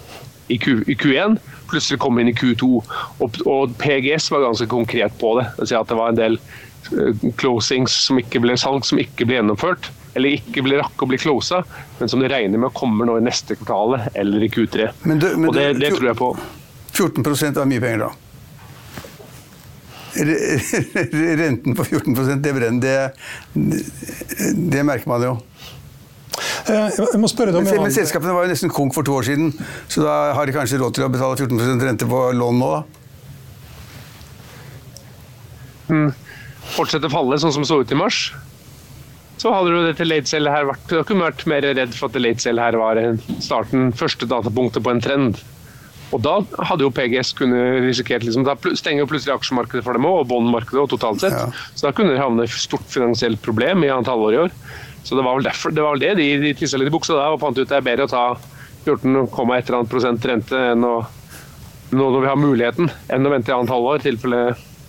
i, 0.50 0.58
Q, 0.58 0.82
i 0.90 0.96
Q1, 0.98 1.38
plutselig 1.70 2.00
kom 2.02 2.20
inn 2.20 2.32
i 2.32 2.38
Q2. 2.38 2.70
Og, 3.22 3.42
og, 3.46 3.76
PGS 3.82 4.32
var 4.34 4.48
ganske 4.48 4.68
konkret 4.72 5.16
på 5.22 5.36
det. 5.40 5.50
det, 5.62 5.72
at 5.78 5.92
det 5.92 6.00
var 6.00 6.14
en 6.14 6.20
del 6.20 6.40
Eh, 6.92 7.32
closings 7.36 7.94
som 8.06 8.20
ikke 8.20 8.42
ble 8.44 8.56
salg 8.60 8.86
som 8.86 9.00
ikke 9.02 9.26
ble 9.26 9.40
gjennomført, 9.40 9.90
eller 10.16 10.38
ikke 10.38 10.64
ble 10.66 10.80
rakk 10.80 11.02
å 11.02 11.08
bli 11.10 11.20
closa, 11.22 11.64
men 12.00 12.12
som 12.12 12.22
de 12.22 12.30
regner 12.32 12.62
med 12.62 12.74
kommer 12.78 13.10
nå 13.10 13.18
i 13.20 13.26
neste 13.26 13.58
kvartal 13.58 13.98
eller 14.14 14.46
i 14.46 14.52
Q3. 14.52 14.92
Men 15.10 15.24
du, 15.24 15.32
men 15.34 15.50
og 15.50 15.58
det, 15.58 15.72
det, 15.82 15.96
tror 15.96 16.12
jeg 16.12 16.20
på. 16.20 16.30
14% 16.94 17.60
er 17.62 17.72
mye 17.72 17.84
penger, 17.84 18.06
da? 18.06 18.12
Renten 20.16 21.76
på 21.76 21.86
14 21.86 22.42
det 22.42 22.54
brenner, 22.56 22.82
det, 23.54 23.84
det 24.74 24.84
merker 24.88 25.10
man 25.12 25.26
jo. 25.26 25.34
Eh, 26.68 26.90
jeg 26.98 27.20
må 27.22 27.30
spørre 27.32 27.54
deg 27.54 27.62
om 27.62 27.68
men, 27.68 27.82
men 27.88 27.96
selskapene 27.96 28.36
var 28.36 28.48
jo 28.48 28.52
nesten 28.52 28.74
konk 28.74 28.96
for 28.96 29.08
to 29.08 29.16
år 29.16 29.28
siden, 29.28 29.54
så 29.92 30.04
da 30.04 30.16
har 30.36 30.48
de 30.48 30.56
kanskje 30.56 30.80
råd 30.82 30.98
til 30.98 31.08
å 31.08 31.12
betale 31.14 31.40
14% 31.40 31.88
rente 31.88 32.08
på 32.10 32.22
lån 32.36 32.62
nå, 32.62 32.70
da? 32.76 32.82
Mm 35.86 36.12
fortsette 36.74 37.10
å 37.10 37.14
falle 37.14 37.40
sånn 37.40 37.54
som 37.56 37.66
det 37.66 37.70
så 37.70 37.80
ut 37.82 37.94
i 37.94 38.00
mars, 38.00 38.20
så 39.42 39.52
hadde 39.52 39.74
jo 39.74 39.84
dette 39.86 40.08
late 40.08 40.32
sale 40.32 40.52
her 40.52 40.66
vært 40.70 40.86
Du 40.90 41.02
kunne 41.04 41.28
vært 41.28 41.44
mer 41.50 41.66
redd 41.76 41.94
for 41.94 42.08
at 42.08 42.22
late 42.22 42.42
sale 42.42 42.64
her 42.64 42.78
var 42.80 43.02
starten, 43.44 43.92
første 43.96 44.30
datapunktet 44.32 44.86
på 44.86 44.94
en 44.94 45.04
trend. 45.04 45.42
Og 46.14 46.22
da 46.22 46.36
hadde 46.70 46.86
jo 46.86 46.94
PGS 46.94 47.34
kunne 47.38 47.62
risikert 47.84 48.26
liksom, 48.26 48.46
Da 48.46 48.54
stenger 48.78 49.04
jo 49.04 49.10
plutselig 49.10 49.36
aksjemarkedet 49.36 49.84
for 49.86 49.98
dem 49.98 50.06
òg, 50.08 50.22
og 50.22 50.30
båndmarkedet 50.30 50.84
og 50.84 50.92
totalt 50.94 51.24
sett. 51.24 51.38
Ja. 51.38 51.48
Så 51.74 51.88
da 51.88 51.94
kunne 51.98 52.14
de 52.14 52.22
havne 52.22 52.46
i 52.46 52.50
et 52.50 52.60
stort 52.66 52.86
finansielt 52.92 53.42
problem 53.46 53.84
i 53.84 53.92
annet 53.94 54.12
halvår 54.12 54.38
i 54.38 54.42
år. 54.46 54.54
Så 55.06 55.18
det 55.18 55.26
var 55.26 55.38
vel 55.38 55.48
derfor, 55.48 55.74
det 55.74 55.84
var 55.86 55.96
vel 55.96 56.06
det 56.06 56.14
de, 56.22 56.30
de 56.42 56.54
tissa 56.58 56.80
litt 56.82 56.90
i 56.90 56.94
buksa 56.94 57.18
da 57.18 57.30
og 57.34 57.42
fant 57.42 57.58
ut 57.58 57.70
det 57.70 57.78
er 57.78 57.86
bedre 57.86 58.08
å 58.08 58.14
ta 58.14 58.24
14,1 58.86 60.30
rente 60.30 60.62
enn 60.72 60.86
å, 60.86 60.96
nå 61.94 62.08
når 62.14 62.24
vi 62.24 62.30
har 62.32 62.40
muligheten, 62.42 62.90
enn 63.14 63.26
å 63.26 63.34
vente 63.34 63.54
i 63.54 63.56
annet 63.56 63.74
halvår. 63.74 64.02
i 64.02 64.08
tilfelle 64.10 64.42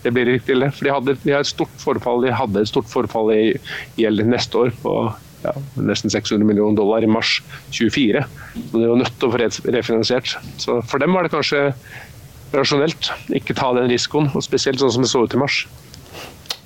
det 0.07 0.13
blir 0.15 0.29
riktig 0.29 0.55
ille. 0.55 0.71
For 0.73 0.87
de 0.87 0.95
hadde, 0.95 1.17
de 1.25 1.35
har 1.35 1.43
et 1.43 1.51
stort 1.51 1.73
forfall, 1.83 2.23
de 2.25 2.35
hadde 2.35 2.63
et 2.63 2.71
stort 2.71 2.89
forfall 2.91 3.33
i 3.35 3.45
gjeld 3.99 4.25
neste 4.29 4.61
år 4.61 4.75
på 4.83 4.93
ja, 5.47 5.55
nesten 5.79 6.13
600 6.13 6.47
millioner 6.47 6.77
dollar 6.79 7.05
i 7.05 7.11
mars 7.11 7.39
24. 7.71 8.25
Så 8.57 8.83
de 8.83 8.91
var 8.91 9.01
nødt 9.03 9.17
til 9.17 9.29
å 9.29 9.33
få 9.33 9.73
refinansiert. 9.79 10.37
Så 10.63 10.81
for 10.91 11.03
dem 11.03 11.17
var 11.17 11.27
det 11.27 11.35
kanskje 11.35 11.71
rasjonelt 12.55 13.11
ikke 13.35 13.57
ta 13.57 13.73
den 13.77 13.91
risikoen, 13.91 14.31
og 14.35 14.45
spesielt 14.45 14.83
sånn 14.83 14.95
som 14.95 15.05
det 15.05 15.11
så 15.13 15.25
ut 15.25 15.37
i 15.37 15.41
mars. 15.41 15.65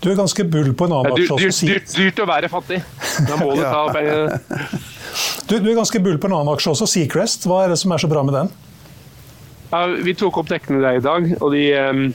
Du 0.00 0.08
er 0.08 0.16
ganske 0.16 0.44
bull 0.48 0.72
på 0.72 0.86
en 0.88 0.94
annen 0.96 1.12
aksje 1.12 1.36
Det 1.36 1.48
Dyrt, 1.50 1.60
dyrt, 1.60 1.90
dyrt, 1.98 2.20
å 2.24 2.28
være 2.30 2.48
fattig. 2.48 2.80
Da 3.28 3.36
må 3.36 3.52
du 3.52 3.60
ta. 3.74 3.82
Du, 5.44 5.58
du, 5.58 5.68
er 5.68 5.76
ganske 5.76 6.00
bull 6.00 6.16
på 6.20 6.30
en 6.30 6.38
annen 6.38 6.54
aksje 6.54 6.72
også, 6.72 6.88
Seacrest. 6.88 7.44
Hva 7.48 7.64
er 7.66 7.74
det 7.74 7.80
som 7.82 7.92
er 7.92 8.00
så 8.00 8.08
bra 8.08 8.24
med 8.24 8.36
den? 8.38 8.52
Ja, 9.70 9.84
vi 10.02 10.16
tok 10.18 10.40
opp 10.40 10.48
dekkene 10.50 10.80
der 10.82 10.98
i 10.98 11.04
dag, 11.04 11.28
og 11.38 11.52
de 11.54 11.66
um, 11.76 12.06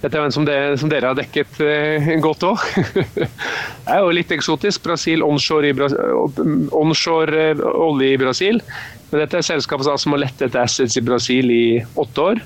dette 0.00 0.16
er 0.16 0.24
en 0.24 0.32
som, 0.32 0.46
det, 0.48 0.56
som 0.80 0.88
dere 0.88 1.10
har 1.10 1.18
dekket 1.18 1.58
eh, 1.64 2.12
godt 2.24 2.46
òg. 2.48 2.62
det 3.18 3.26
er 3.92 4.00
jo 4.00 4.14
litt 4.16 4.32
eksotisk. 4.32 4.82
Brasil, 4.86 5.24
onshore, 5.26 5.68
i 5.68 5.76
Bras 5.76 5.92
onshore 6.72 7.50
eh, 7.50 7.60
olje 7.60 8.14
i 8.14 8.20
Brasil. 8.20 8.62
Men 9.10 9.24
dette 9.24 9.40
er 9.40 9.44
selskapet 9.44 9.90
som 10.00 10.16
har 10.16 10.24
lett 10.24 10.40
etter 10.40 10.62
assets 10.62 10.96
i 10.96 11.04
Brasil 11.04 11.52
i 11.52 11.64
åtte 12.00 12.30
år. 12.32 12.40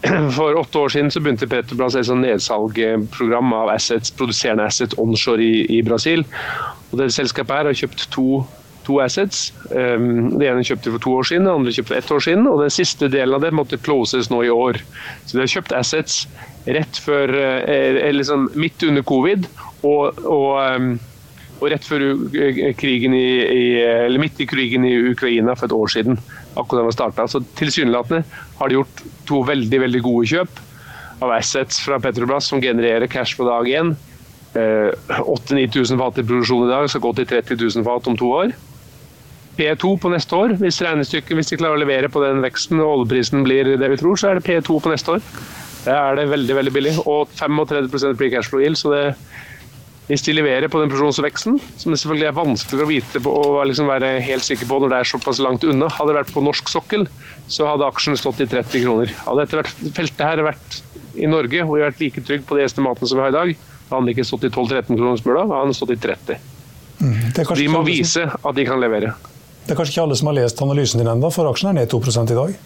For 0.36 0.56
åtte 0.56 0.80
år 0.80 0.94
siden 0.94 1.12
så 1.12 1.20
begynte 1.20 1.50
Petrobras 1.50 1.98
et 1.98 2.08
sånn 2.08 2.24
nedsalgprogram 2.24 3.52
av 3.58 3.74
assets, 3.74 4.14
produserende 4.16 4.64
assets 4.70 4.96
onshore 5.02 5.44
i, 5.44 5.66
i 5.80 5.82
Brasil. 5.84 6.24
Og 6.90 7.02
det 7.02 7.10
Selskapet 7.12 7.60
her 7.60 7.70
har 7.72 7.80
kjøpt 7.82 8.08
to 8.14 8.40
to 8.90 9.00
assets. 9.04 9.50
Um, 9.70 10.38
det 10.38 10.48
ene 10.48 10.64
kjøpte 10.66 10.92
for 10.94 11.04
to 11.04 11.16
år 11.20 11.28
siden, 11.28 11.46
det 11.46 11.52
andre 11.52 11.74
kjøpte 11.74 11.92
for 11.92 12.00
ett 12.00 12.12
år 12.16 12.24
siden. 12.26 12.46
Og 12.50 12.62
den 12.64 12.72
siste 12.74 13.10
delen 13.12 13.36
av 13.36 13.44
det 13.44 13.52
måtte 13.56 13.80
closes 13.80 14.30
nå 14.32 14.42
i 14.46 14.52
år. 14.52 14.80
Så 15.26 15.36
de 15.36 15.44
har 15.44 15.52
kjøpt 15.52 15.76
assets 15.76 16.24
rett 16.66 16.98
før, 17.00 17.32
eh, 17.34 18.00
eller 18.08 18.26
sånn 18.26 18.48
midt 18.60 18.82
under 18.84 19.04
covid 19.06 19.46
og, 19.86 20.18
og, 20.26 20.50
um, 20.60 20.90
og 21.60 21.66
rett 21.72 21.84
før 21.84 22.04
krigen 22.80 23.14
i, 23.16 23.28
i, 23.44 23.64
eller 23.80 24.20
midt 24.22 24.40
i 24.40 24.48
krigen 24.48 24.84
i 24.88 24.94
Ukraina 25.12 25.56
for 25.56 25.68
et 25.68 25.76
år 25.76 25.92
siden. 25.92 26.20
akkurat 26.56 26.80
da 26.80 26.86
den 26.88 26.96
starta. 26.96 27.26
Så 27.28 27.42
tilsynelatende 27.56 28.24
har 28.58 28.68
de 28.68 28.78
gjort 28.78 29.02
to 29.28 29.42
veldig 29.46 29.80
veldig 29.80 30.00
gode 30.04 30.26
kjøp 30.32 30.62
av 31.20 31.34
assets 31.36 31.82
fra 31.84 32.00
Petrobras 32.00 32.48
som 32.48 32.62
genererer 32.62 33.06
cash 33.06 33.36
på 33.36 33.44
dag 33.44 33.68
én. 33.68 33.94
8000-9000 34.54 36.00
fat 36.00 36.18
i 36.18 36.24
produksjon 36.26 36.66
i 36.66 36.72
dag 36.72 36.88
skal 36.90 37.04
gå 37.04 37.12
til 37.20 37.28
30 37.28 37.60
000 37.60 37.86
fat 37.86 38.08
om 38.10 38.16
to 38.18 38.32
år. 38.40 38.56
P2 39.60 39.96
på 40.00 40.10
neste 40.10 40.36
år. 40.36 40.56
Hvis 40.60 40.80
regnestykket, 40.82 41.34
hvis 41.36 41.52
de 41.52 41.58
klarer 41.60 41.76
å 41.76 41.82
levere 41.84 42.08
på 42.12 42.22
den 42.24 42.40
veksten 42.42 42.80
og 42.80 42.94
oljeprisen 42.94 43.44
blir 43.44 43.76
det 43.76 43.90
vi 43.92 43.98
tror, 44.00 44.16
så 44.16 44.30
er 44.30 44.40
det 44.40 44.46
P2 44.48 44.80
på 44.80 44.92
neste 44.92 45.18
år. 45.18 45.26
Det 45.84 45.94
er 45.94 46.18
det 46.18 46.26
veldig 46.30 46.56
veldig 46.58 46.72
billig. 46.74 46.96
Og 47.08 47.30
35% 47.38 48.18
pre 48.20 48.28
cashflow 48.32 48.62
yield. 48.62 48.78
Så 48.80 48.92
det, 48.92 49.04
hvis 50.10 50.24
de 50.26 50.34
leverer 50.34 50.68
på 50.68 50.80
den 50.82 50.90
produksjonsveksten, 50.90 51.58
som 51.78 51.94
det 51.94 52.00
selvfølgelig 52.02 52.28
er 52.28 52.36
vanskelig 52.36 52.84
å 52.84 52.90
vite 52.90 53.22
på 53.22 53.32
og 53.40 53.60
liksom 53.70 53.90
være 53.90 54.16
helt 54.26 54.46
sikker 54.46 54.68
på 54.68 54.80
når 54.82 54.92
det 54.92 55.00
er 55.00 55.10
såpass 55.12 55.40
langt 55.44 55.64
unna 55.64 55.88
Hadde 55.94 56.12
det 56.12 56.20
vært 56.20 56.32
på 56.34 56.42
norsk 56.44 56.72
sokkel, 56.72 57.06
så 57.50 57.68
hadde 57.70 57.86
aksjen 57.86 58.18
stått 58.18 58.42
i 58.44 58.48
30 58.50 58.84
kroner. 58.84 59.12
Hadde 59.24 59.44
dette 59.44 59.60
vært, 59.60 59.84
feltet 59.96 60.24
her 60.26 60.42
vært 60.50 60.80
i 61.14 61.30
Norge, 61.30 61.64
hvor 61.64 61.78
vi 61.78 61.84
har 61.84 61.92
vært 61.92 62.02
like 62.02 62.24
trygge 62.26 62.46
på 62.48 62.58
de 62.58 62.66
estimatene 62.66 63.10
som 63.10 63.20
vi 63.20 63.26
har 63.26 63.34
i 63.34 63.38
dag, 63.38 63.52
hadde 63.90 64.02
den 64.02 64.12
ikke 64.14 64.26
stått 64.26 64.46
i 64.46 64.52
12-13 64.52 64.94
kroner 64.94 65.20
smøla, 65.22 65.46
hadde 65.50 65.70
den 65.70 65.78
stått 65.78 65.94
i 65.94 66.00
30. 66.02 66.48
Mm, 67.00 67.14
de 67.56 67.68
må 67.72 67.80
vise 67.86 68.26
at 68.28 68.58
de 68.58 68.66
kan 68.68 68.82
levere. 68.82 69.14
Det 69.64 69.72
er 69.72 69.78
kanskje 69.78 69.94
ikke 69.94 70.04
alle 70.08 70.18
som 70.18 70.28
har 70.30 70.36
lest 70.36 70.60
analysen 70.64 71.00
din 71.00 71.10
ennå, 71.10 71.30
for 71.34 71.48
aksjen 71.50 71.72
er 71.72 71.80
ned 71.80 71.90
2 71.92 72.02
i 72.26 72.36
dag? 72.36 72.58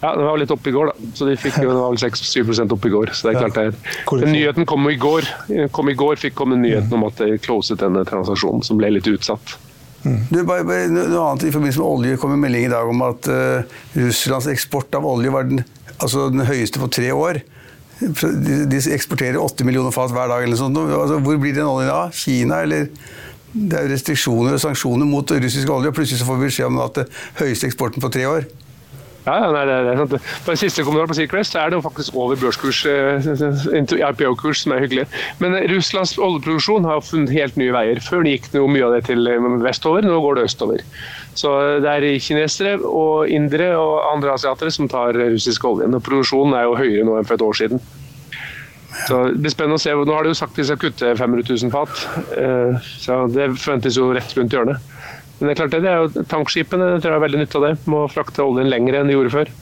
Ja, 0.00 0.14
det 0.16 0.24
var 0.24 0.38
litt 0.40 0.52
oppe 0.54 0.70
i 0.70 0.72
går, 0.72 0.90
da. 0.90 1.08
Så 1.14 1.26
de 1.28 1.34
fikk 1.36 1.58
jo, 1.60 1.72
den 1.74 1.80
var 1.82 1.98
6-7 2.00 2.72
opp 2.72 2.86
i 2.88 2.92
går. 2.92 3.10
Så 3.12 3.28
det 3.28 3.34
er 3.34 3.42
klart 3.42 3.58
det 3.58 3.64
er. 3.68 4.22
Den 4.22 4.32
nyheten 4.32 4.68
kom 4.68 4.88
i 4.88 4.96
går. 5.00 5.28
Kom 5.76 5.92
i 5.92 5.96
går 5.98 6.20
fikk 6.22 6.38
komme 6.38 6.56
nyheten 6.60 6.96
om 6.96 7.04
at 7.10 7.20
de 7.20 7.36
closet 7.42 7.82
denne 7.82 8.06
transaksjonen, 8.08 8.64
som 8.64 8.80
ble 8.80 8.94
litt 8.96 9.10
utsatt. 9.10 9.58
Mm. 10.00 10.20
Du, 10.30 10.38
bare, 10.48 10.64
bare, 10.64 10.88
noe 10.88 11.24
annet 11.26 11.42
I 11.44 11.50
forbindelse 11.52 11.82
med 11.82 11.84
olje 11.90 12.20
kom 12.22 12.32
en 12.32 12.40
melding 12.40 12.70
i 12.70 12.72
dag 12.72 12.88
om 12.88 13.02
at 13.04 13.26
uh, 13.28 13.80
Russlands 13.98 14.46
eksport 14.48 14.96
av 14.96 15.04
olje 15.04 15.28
var 15.34 15.44
den, 15.50 15.60
altså 15.98 16.30
den 16.32 16.46
høyeste 16.48 16.80
på 16.80 16.88
tre 16.88 17.10
år. 17.12 17.42
De, 18.00 18.54
de 18.72 18.80
eksporterer 18.96 19.36
8 19.36 19.66
millioner 19.68 19.92
fat 19.92 20.14
hver 20.16 20.32
dag. 20.32 20.46
eller 20.46 20.56
sånt. 20.56 20.80
Altså, 20.80 21.20
hvor 21.20 21.36
blir 21.36 21.52
den 21.52 21.68
oljen 21.68 21.92
av? 21.92 22.16
Kina, 22.16 22.62
eller? 22.64 22.88
det 23.50 23.78
er 23.80 23.88
restriksjoner 23.90 24.54
og 24.54 24.62
sanksjoner 24.62 25.08
mot 25.08 25.32
russisk 25.42 25.70
olje, 25.74 25.90
og 25.90 25.96
plutselig 25.96 26.20
så 26.20 26.26
får 26.28 26.36
vi 26.38 26.46
beskjed 26.46 26.68
om 26.70 26.76
at 26.84 27.00
det 27.00 27.06
høyeste 27.40 27.66
eksporten 27.66 28.02
på 28.02 28.10
tre 28.14 28.26
år. 28.30 28.46
Ja, 29.26 29.34
ja 29.36 29.48
nei, 29.52 29.62
det, 29.68 29.76
er 29.92 30.00
sant. 30.00 30.14
På 30.46 30.54
den 30.54 30.60
siste 30.60 30.84
kommentaren 30.86 31.10
på 31.10 31.16
Seacrest 31.18 31.56
er 31.58 31.70
det 31.70 31.78
jo 31.78 31.84
faktisk 31.84 32.16
over 32.16 32.38
børskurs, 32.40 32.82
eh, 32.88 33.30
IPO-kurs, 34.10 34.64
som 34.64 34.74
er 34.74 34.84
hyggelig. 34.86 35.06
Men 35.42 35.58
Russlands 35.72 36.16
oljeproduksjon 36.16 36.88
har 36.88 37.04
funnet 37.04 37.34
helt 37.36 37.58
nye 37.60 37.74
veier. 37.76 38.00
Før 38.04 38.24
gikk 38.28 38.48
det 38.52 38.62
jo 38.62 38.68
mye 38.70 38.86
av 38.88 38.96
det 38.96 39.04
til 39.10 39.28
eh, 39.28 39.48
vestover, 39.64 40.06
nå 40.08 40.20
går 40.24 40.40
det 40.40 40.46
østover. 40.48 40.84
Så 41.38 41.54
det 41.84 41.90
er 41.90 42.08
kinesere 42.20 42.78
og 42.80 43.30
indere 43.30 43.72
og 43.78 44.00
andre 44.10 44.34
asiatere 44.34 44.72
som 44.74 44.88
tar 44.90 45.16
russisk 45.20 45.68
olje. 45.68 45.88
Og 45.88 46.04
produksjonen 46.04 46.56
er 46.58 46.66
jo 46.66 46.78
høyere 46.80 47.06
nå 47.06 47.18
enn 47.20 47.28
for 47.28 47.36
et 47.36 47.46
år 47.46 47.60
siden. 47.60 47.84
Så 49.06 49.20
det 49.30 49.40
blir 49.44 49.52
spennende 49.52 49.78
å 49.78 49.82
se. 49.82 49.92
Nå 49.94 50.16
har 50.16 50.26
de 50.26 50.32
jo 50.32 50.38
sagt 50.38 50.58
de 50.58 50.66
skal 50.66 50.80
kutte 50.80 51.12
500 51.16 51.46
000 51.46 51.72
fat. 51.72 52.02
Eh, 52.36 52.90
så 53.00 53.22
det 53.32 53.52
forventes 53.58 53.98
jo 54.00 54.10
rett 54.16 54.34
rundt 54.36 54.56
hjørnet. 54.56 54.90
Men 55.40 55.48
det 55.48 55.52
er 55.54 55.58
klart 55.62 55.72
det, 55.72 55.80
det 55.86 55.90
er 55.90 56.02
jo 56.04 56.24
tankskipene 56.28 56.86
tror 57.00 57.14
jeg 57.14 57.16
er 57.16 57.24
veldig 57.24 57.40
nytte 57.40 57.58
av 57.60 57.66
det. 57.66 57.72
Må 57.88 58.04
frakte 58.12 58.44
oljen 58.44 58.68
lenger 58.68 59.00
enn 59.00 59.08
de 59.08 59.16
gjorde 59.16 59.32
før. 59.32 59.52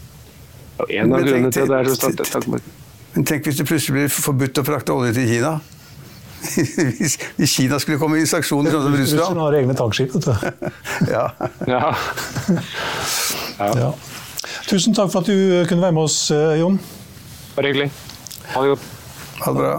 Og 0.83 0.93
en 0.95 1.15
av 1.15 1.25
grunnene 1.25 1.55
til 1.55 1.71
det 1.71 1.79
er 1.79 1.91
så 1.95 2.11
tankmarkedet. 2.11 2.77
Men 3.15 3.27
tenk 3.27 3.47
hvis 3.49 3.59
det 3.59 3.67
plutselig 3.67 3.95
blir 3.97 4.11
forbudt 4.13 4.61
å 4.61 4.65
frakte 4.67 4.95
olje 4.95 5.15
til 5.17 5.29
Kina? 5.31 5.57
hvis, 6.99 7.17
Kina 7.51 7.79
skulle 7.83 7.99
komme 7.99 8.21
i 8.21 8.27
sanksjoner 8.29 8.75
sånn 8.75 8.85
som 8.85 8.95
Russland? 8.95 9.23
Russland 9.23 9.43
har 9.43 9.57
egne 9.59 9.77
tankskip, 9.79 10.15
vet 10.15 10.29
du. 10.29 10.35
ja. 11.15 11.25
ja. 11.73 13.71
ja. 13.83 13.91
Tusen 14.69 14.95
takk 14.99 15.11
for 15.15 15.23
at 15.23 15.31
du 15.31 15.67
kunne 15.71 15.87
være 15.87 15.97
med 15.97 16.05
oss, 16.05 16.21
eh, 16.35 16.59
Jon. 16.61 16.79
Bare 17.57 17.73
hyggelig. 17.73 17.91
Ha 18.53 18.65
det 18.65 18.75
godt. 18.75 18.91
Ha 19.45 19.55
det 19.55 19.63
bra. 19.63 19.75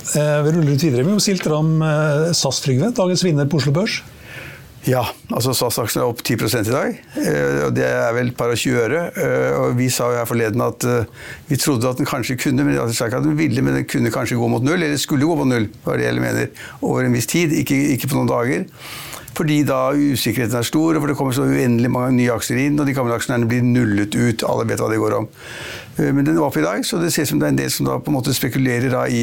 Eh, 0.00 0.38
vi 0.44 0.54
ruller 0.54 0.72
ut 0.74 0.84
videre. 0.84 1.06
Vi 1.06 1.14
må 1.14 1.22
si 1.22 1.34
litt 1.34 1.46
om 1.54 1.78
eh, 1.86 2.30
SAS 2.36 2.62
Trygve, 2.64 2.92
dagens 2.96 3.24
vinner 3.26 3.50
på 3.50 3.58
Oslo 3.60 3.74
Børs. 3.74 4.00
Ja, 4.88 5.02
altså 5.28 5.52
SAS-aksjen 5.52 6.00
er 6.00 6.08
opp 6.08 6.22
10% 6.24 6.70
i 6.70 6.72
dag. 6.72 6.94
Eh, 7.20 7.58
og 7.66 7.74
Det 7.76 7.84
er 7.84 8.14
vel 8.16 8.30
et 8.30 8.38
par 8.38 8.48
og 8.48 8.56
20 8.56 8.78
øre. 8.80 9.02
Og 9.60 9.76
vi 9.76 9.90
sa 9.92 10.08
jo 10.08 10.20
her 10.22 10.28
forleden 10.28 10.64
at 10.64 10.86
vi 11.50 11.58
trodde 11.60 11.90
at 11.90 12.00
den 12.00 12.08
kanskje 12.08 12.38
kunne, 12.40 12.64
men 12.64 12.78
at 12.80 13.20
den 13.20 13.36
ville, 13.36 13.62
men 13.62 13.76
den 13.76 13.84
kunne 13.84 14.12
kanskje 14.14 14.40
gå 14.40 14.48
mot 14.48 14.64
null, 14.64 14.80
eller 14.80 14.96
skulle 14.96 15.28
gå 15.28 15.36
mot 15.36 15.48
null, 15.48 15.68
var 15.84 16.00
det 16.00 16.08
jeg 16.08 16.24
mener, 16.24 16.48
over 16.80 17.04
en 17.04 17.12
viss 17.12 17.28
tid, 17.28 17.52
ikke, 17.52 17.76
ikke 17.96 18.08
på 18.08 18.16
noen 18.16 18.32
dager. 18.32 18.64
Fordi 19.36 19.62
da 19.64 19.92
usikkerheten 19.94 20.58
er 20.58 20.66
stor, 20.66 20.96
og 20.96 21.02
for 21.02 21.12
det 21.12 21.16
kommer 21.16 21.36
så 21.36 21.46
uendelig 21.46 21.90
mange 21.92 22.16
nye 22.16 22.32
aksjer 22.34 22.64
inn, 22.64 22.80
og 22.80 22.88
de 22.88 22.96
gamle 22.96 23.14
aksjonærene 23.16 23.48
blir 23.48 23.62
nullet 23.64 24.16
ut. 24.16 24.44
Alle 24.48 24.66
vet 24.68 24.82
hva 24.82 24.90
det 24.90 25.00
går 25.00 25.16
om. 25.20 25.28
Men 26.00 26.24
den 26.26 26.40
var 26.40 26.48
opp 26.48 26.58
i 26.60 26.64
dag, 26.64 26.84
så 26.84 26.98
det 27.00 27.12
ser 27.14 27.28
ut 27.28 27.34
som 27.34 27.40
det 27.40 27.48
er 27.48 27.54
en 27.54 27.60
del 27.60 27.72
som 27.72 27.88
da 27.88 27.98
på 28.00 28.12
en 28.12 28.18
måte 28.18 28.34
spekulerer 28.36 28.96
i 29.12 29.22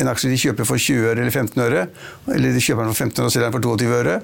en 0.00 0.10
aksje 0.10 0.30
de 0.32 0.38
kjøper 0.40 0.68
for 0.68 0.80
20 0.80 1.10
øre 1.10 1.18
eller 1.18 1.30
15 1.30 1.62
øre. 1.64 1.86
Eller 2.34 2.54
de 2.56 2.62
kjøper 2.62 2.86
den 2.86 2.94
for 2.94 3.04
15 3.04 3.20
øre 3.20 3.28
og 3.28 3.34
selger 3.34 3.48
den 3.48 3.56
for 3.56 3.66
22 3.66 3.98
øre. 4.00 4.16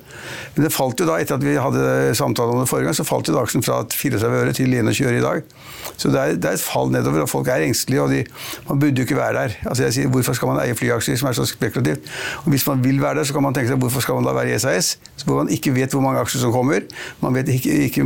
Men 0.57 0.67
det 0.67 0.73
falt 0.75 1.03
jo 1.03 1.09
da, 1.09 1.19
etter 1.21 1.37
at 1.37 1.45
vi 1.45 1.57
hadde 1.61 2.15
samtale 2.19 2.55
om 2.55 2.63
det 2.63 2.69
forrige 2.71 2.89
gang, 2.89 2.99
så 2.99 3.07
falt 3.07 3.29
jo 3.29 3.37
da 3.37 3.45
aksjen 3.45 3.65
fra 3.67 3.83
34 3.93 4.43
øre 4.43 4.57
til 4.57 4.73
21 4.73 5.11
øre 5.11 5.21
i 5.21 5.25
dag. 5.25 5.57
Så 5.97 6.11
det 6.13 6.21
er, 6.21 6.37
det 6.37 6.51
er, 6.51 6.59
et 6.59 6.65
fall 6.65 6.91
nedover, 6.93 7.25
og 7.25 7.31
folk 7.31 7.49
er 7.53 7.67
engstelige. 7.67 8.03
og 8.03 8.11
de, 8.11 8.25
Man 8.69 8.81
burde 8.81 9.03
jo 9.03 9.07
ikke 9.07 9.17
være 9.17 9.37
der. 9.41 9.57
Altså 9.67 9.87
jeg 9.87 9.97
sier, 9.99 10.09
Hvorfor 10.17 10.37
skal 10.37 10.53
man 10.53 10.63
eie 10.65 10.75
flyaksjer 10.75 11.21
som 11.21 11.29
er 11.29 11.37
så 11.37 11.47
spekulativt? 11.49 12.09
Og 12.45 12.51
Hvis 12.51 12.67
man 12.67 12.85
vil 12.85 13.03
være 13.03 13.21
der, 13.21 13.25
så 13.25 13.37
kan 13.37 13.43
man 13.43 13.55
tenke 13.55 13.73
seg 13.73 13.81
hvorfor 13.81 14.01
skal 14.05 14.19
man 14.21 14.25
da 14.25 14.35
være 14.37 14.55
i 14.55 14.59
SAS? 14.59 14.97
Hvor 15.25 15.43
man 15.43 15.53
ikke 15.53 15.75
vet 15.75 15.93
hvor 15.93 16.05
mange 16.05 16.21
aksjer 16.21 16.41
som 16.41 16.53
kommer. 16.53 16.81
Man 17.21 17.35
vet 17.35 17.49
ikke, 17.49 17.73
ikke 17.89 18.05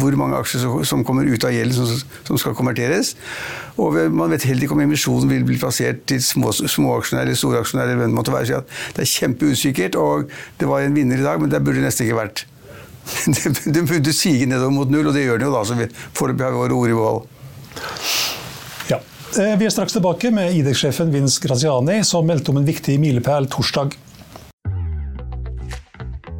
hvor 0.00 0.16
mange 0.16 0.36
aksjer 0.36 0.60
som, 0.60 0.84
som 0.84 1.04
kommer 1.04 1.28
ut 1.28 1.44
av 1.44 1.52
gjelden 1.54 1.74
som, 1.76 2.06
som 2.28 2.38
skal 2.38 2.54
konverteres. 2.58 3.14
Og 3.80 3.96
man 4.12 4.32
vet 4.32 4.44
heller 4.48 4.66
ikke 4.66 4.76
om 4.76 4.82
emisjonen 4.84 5.30
vil 5.30 5.44
bli 5.48 5.58
plassert 5.60 6.04
til 6.10 6.22
små, 6.22 6.52
småaksjonærer 7.10 7.38
storaksjonærer. 7.38 7.96
hvem 7.96 8.10
det 8.10 8.16
måtte 8.16 8.32
være. 8.32 8.46
Så 8.46 8.62
det 8.96 9.02
er 9.02 9.10
kjempeusikkert, 9.10 9.96
og 9.96 10.30
det 10.60 10.68
var 10.68 10.80
en 10.80 10.94
vinner 10.94 11.18
i 11.18 11.26
dag, 11.26 11.40
men 11.40 11.50
det 11.50 11.62
burde 11.64 11.80
det 11.80 11.88
nesten 11.88 12.06
ikke 12.06 12.20
vært. 12.20 12.46
Det 13.74 13.82
burde 13.88 14.12
sige 14.12 14.46
nedover 14.46 14.70
mot 14.70 14.90
null, 14.90 15.08
og 15.08 15.14
det 15.14 15.24
gjør 15.24 15.38
den 15.40 15.48
jo 15.48 15.54
da. 15.54 15.64
Så 15.64 15.74
vi 15.74 15.86
foreløpig 16.14 16.44
har 16.44 16.52
våre 16.52 16.76
ord 16.76 16.90
i 16.90 16.94
behold. 16.94 17.22
Ja. 18.90 18.98
Eh, 19.40 19.56
vi 19.58 19.66
er 19.66 19.72
straks 19.72 19.96
tilbake 19.96 20.30
med 20.30 20.54
IDEX-sjefen 20.54 21.10
Vince 21.10 21.40
Graziani, 21.42 22.02
som 22.04 22.28
meldte 22.28 22.52
om 22.52 22.60
en 22.60 22.68
viktig 22.68 22.98
milepæl 23.00 23.48
torsdag. 23.50 23.96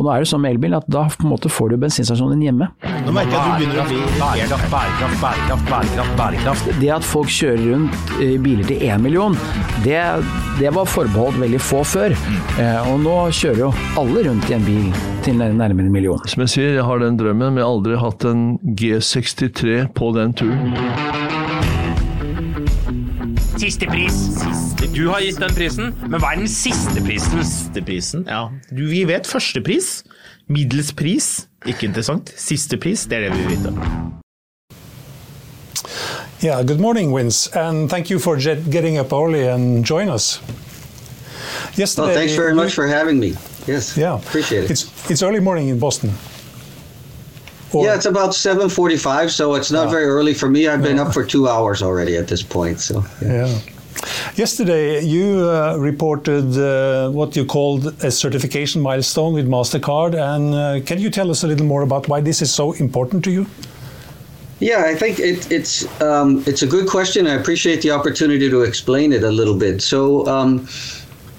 Og 0.00 0.06
nå 0.06 0.12
er 0.14 0.22
det 0.24 0.30
sånn 0.30 0.40
med 0.40 0.54
elbil 0.54 0.72
at 0.78 0.86
da 0.88 1.02
på 1.12 1.26
en 1.26 1.32
måte 1.34 1.50
får 1.52 1.74
du 1.74 1.82
bensinstasjonen 1.82 2.40
hjemme. 2.40 2.70
Nå 3.04 3.12
merker 3.12 3.34
jeg 3.34 3.40
at 3.40 3.50
du 3.50 3.58
begynner 3.58 3.82
å 3.82 3.84
bli 3.90 3.98
bærekraft, 4.16 4.70
bærekraft, 4.72 5.18
bærekraft, 5.20 5.66
bærekraft, 5.68 6.14
bærekraft. 6.16 6.70
Det 6.80 6.90
at 6.94 7.04
folk 7.04 7.28
kjører 7.36 7.66
rundt 7.66 8.14
i 8.24 8.30
biler 8.40 8.70
til 8.70 8.86
én 8.88 9.04
million, 9.04 9.36
det, 9.84 10.00
det, 10.56 10.72
var 10.72 10.88
forbeholdt 10.88 11.42
veldig 11.44 11.60
få 11.60 11.84
før. 11.84 12.16
Eh, 12.56 12.88
og 12.88 13.04
nå 13.04 13.16
kjører 13.28 13.66
jo 13.66 13.72
alle 14.00 14.24
rundt 14.30 14.48
i 14.48 14.56
en 14.56 14.64
bil 14.64 14.88
til 15.20 15.36
nærmere 15.36 15.84
en 15.84 15.92
million. 15.92 16.24
Som 16.24 16.46
jeg 16.46 16.56
sier, 16.56 16.72
jeg 16.78 16.88
har 16.88 17.04
den 17.04 17.20
drømmen, 17.20 17.50
men 17.52 17.60
jeg 17.60 17.68
har 17.68 17.76
aldri 17.76 18.00
hatt 18.00 18.30
en 18.32 18.46
G63 18.80 19.82
på 20.00 20.14
den 20.16 20.32
turen. 20.32 21.19
Siste 23.60 23.84
pris. 23.84 24.14
Siste 24.40 24.86
du 24.94 25.10
har 25.10 25.20
gitt 25.20 25.36
den 25.36 25.52
prisen, 25.52 25.90
men 26.00 26.14
hva 26.16 26.30
er 26.32 26.38
den 26.40 26.48
siste 26.48 27.02
prisen? 27.04 27.42
Siste 27.44 27.82
prisen, 27.84 28.22
ja. 28.24 28.46
Du, 28.72 28.86
vi 28.88 29.02
vet 29.04 29.28
første 29.28 29.60
pris. 29.60 29.90
Middels 30.48 30.94
pris, 30.96 31.26
ikke 31.68 31.90
interessant. 31.90 32.32
Siste 32.40 32.78
pris, 32.80 33.04
det 33.10 33.18
er 33.18 33.26
det 33.26 33.34
vi 33.36 33.42
vil 33.44 33.58
vite. 33.58 33.74
Yeah, 36.40 36.64
good 36.64 36.80
morning, 36.80 37.12
Wins, 37.12 37.48
and 37.52 37.90
thank 37.90 38.08
you 38.08 38.18
for 38.18 38.40
getting 38.40 38.96
up 38.96 39.12
early 39.12 39.44
and 39.44 39.84
join 39.84 40.08
us. 40.08 40.40
Yesterday, 41.76 42.06
well, 42.06 42.16
thanks 42.16 42.34
very 42.34 42.54
much 42.54 42.72
for 42.72 42.86
having 42.86 43.20
me. 43.20 43.34
Yes, 43.68 43.94
yeah, 43.94 44.16
appreciate 44.16 44.64
it. 44.64 44.70
It's 44.70 44.88
it's 45.10 45.22
early 45.22 45.40
morning 45.40 45.68
in 45.68 45.78
Boston. 45.78 46.16
Or, 47.72 47.84
yeah, 47.84 47.94
it's 47.94 48.06
about 48.06 48.34
seven 48.34 48.68
forty-five, 48.68 49.30
so 49.30 49.54
it's 49.54 49.70
not 49.70 49.90
very 49.90 50.06
early 50.06 50.34
for 50.34 50.48
me. 50.50 50.66
I've 50.66 50.82
been 50.82 50.98
up 50.98 51.12
for 51.12 51.24
two 51.24 51.46
hours 51.46 51.82
already 51.82 52.16
at 52.16 52.26
this 52.26 52.42
point. 52.42 52.80
So 52.80 53.04
yeah. 53.22 53.46
yeah. 53.46 53.58
Yesterday, 54.34 55.04
you 55.04 55.48
uh, 55.48 55.76
reported 55.78 56.56
uh, 56.58 57.10
what 57.10 57.36
you 57.36 57.44
called 57.44 57.94
a 58.02 58.10
certification 58.10 58.82
milestone 58.82 59.34
with 59.34 59.46
Mastercard, 59.46 60.14
and 60.14 60.54
uh, 60.54 60.84
can 60.84 60.98
you 60.98 61.10
tell 61.10 61.30
us 61.30 61.44
a 61.44 61.46
little 61.46 61.66
more 61.66 61.82
about 61.82 62.08
why 62.08 62.20
this 62.20 62.42
is 62.42 62.52
so 62.52 62.72
important 62.72 63.22
to 63.24 63.30
you? 63.30 63.46
Yeah, 64.58 64.84
I 64.92 64.96
think 64.96 65.18
it, 65.18 65.52
it's 65.52 65.86
um, 66.00 66.42
it's 66.46 66.62
a 66.62 66.66
good 66.66 66.88
question. 66.88 67.26
I 67.26 67.34
appreciate 67.34 67.82
the 67.82 67.92
opportunity 67.92 68.50
to 68.50 68.62
explain 68.62 69.12
it 69.12 69.22
a 69.22 69.30
little 69.30 69.56
bit. 69.56 69.80
So. 69.80 70.26
Um, 70.26 70.66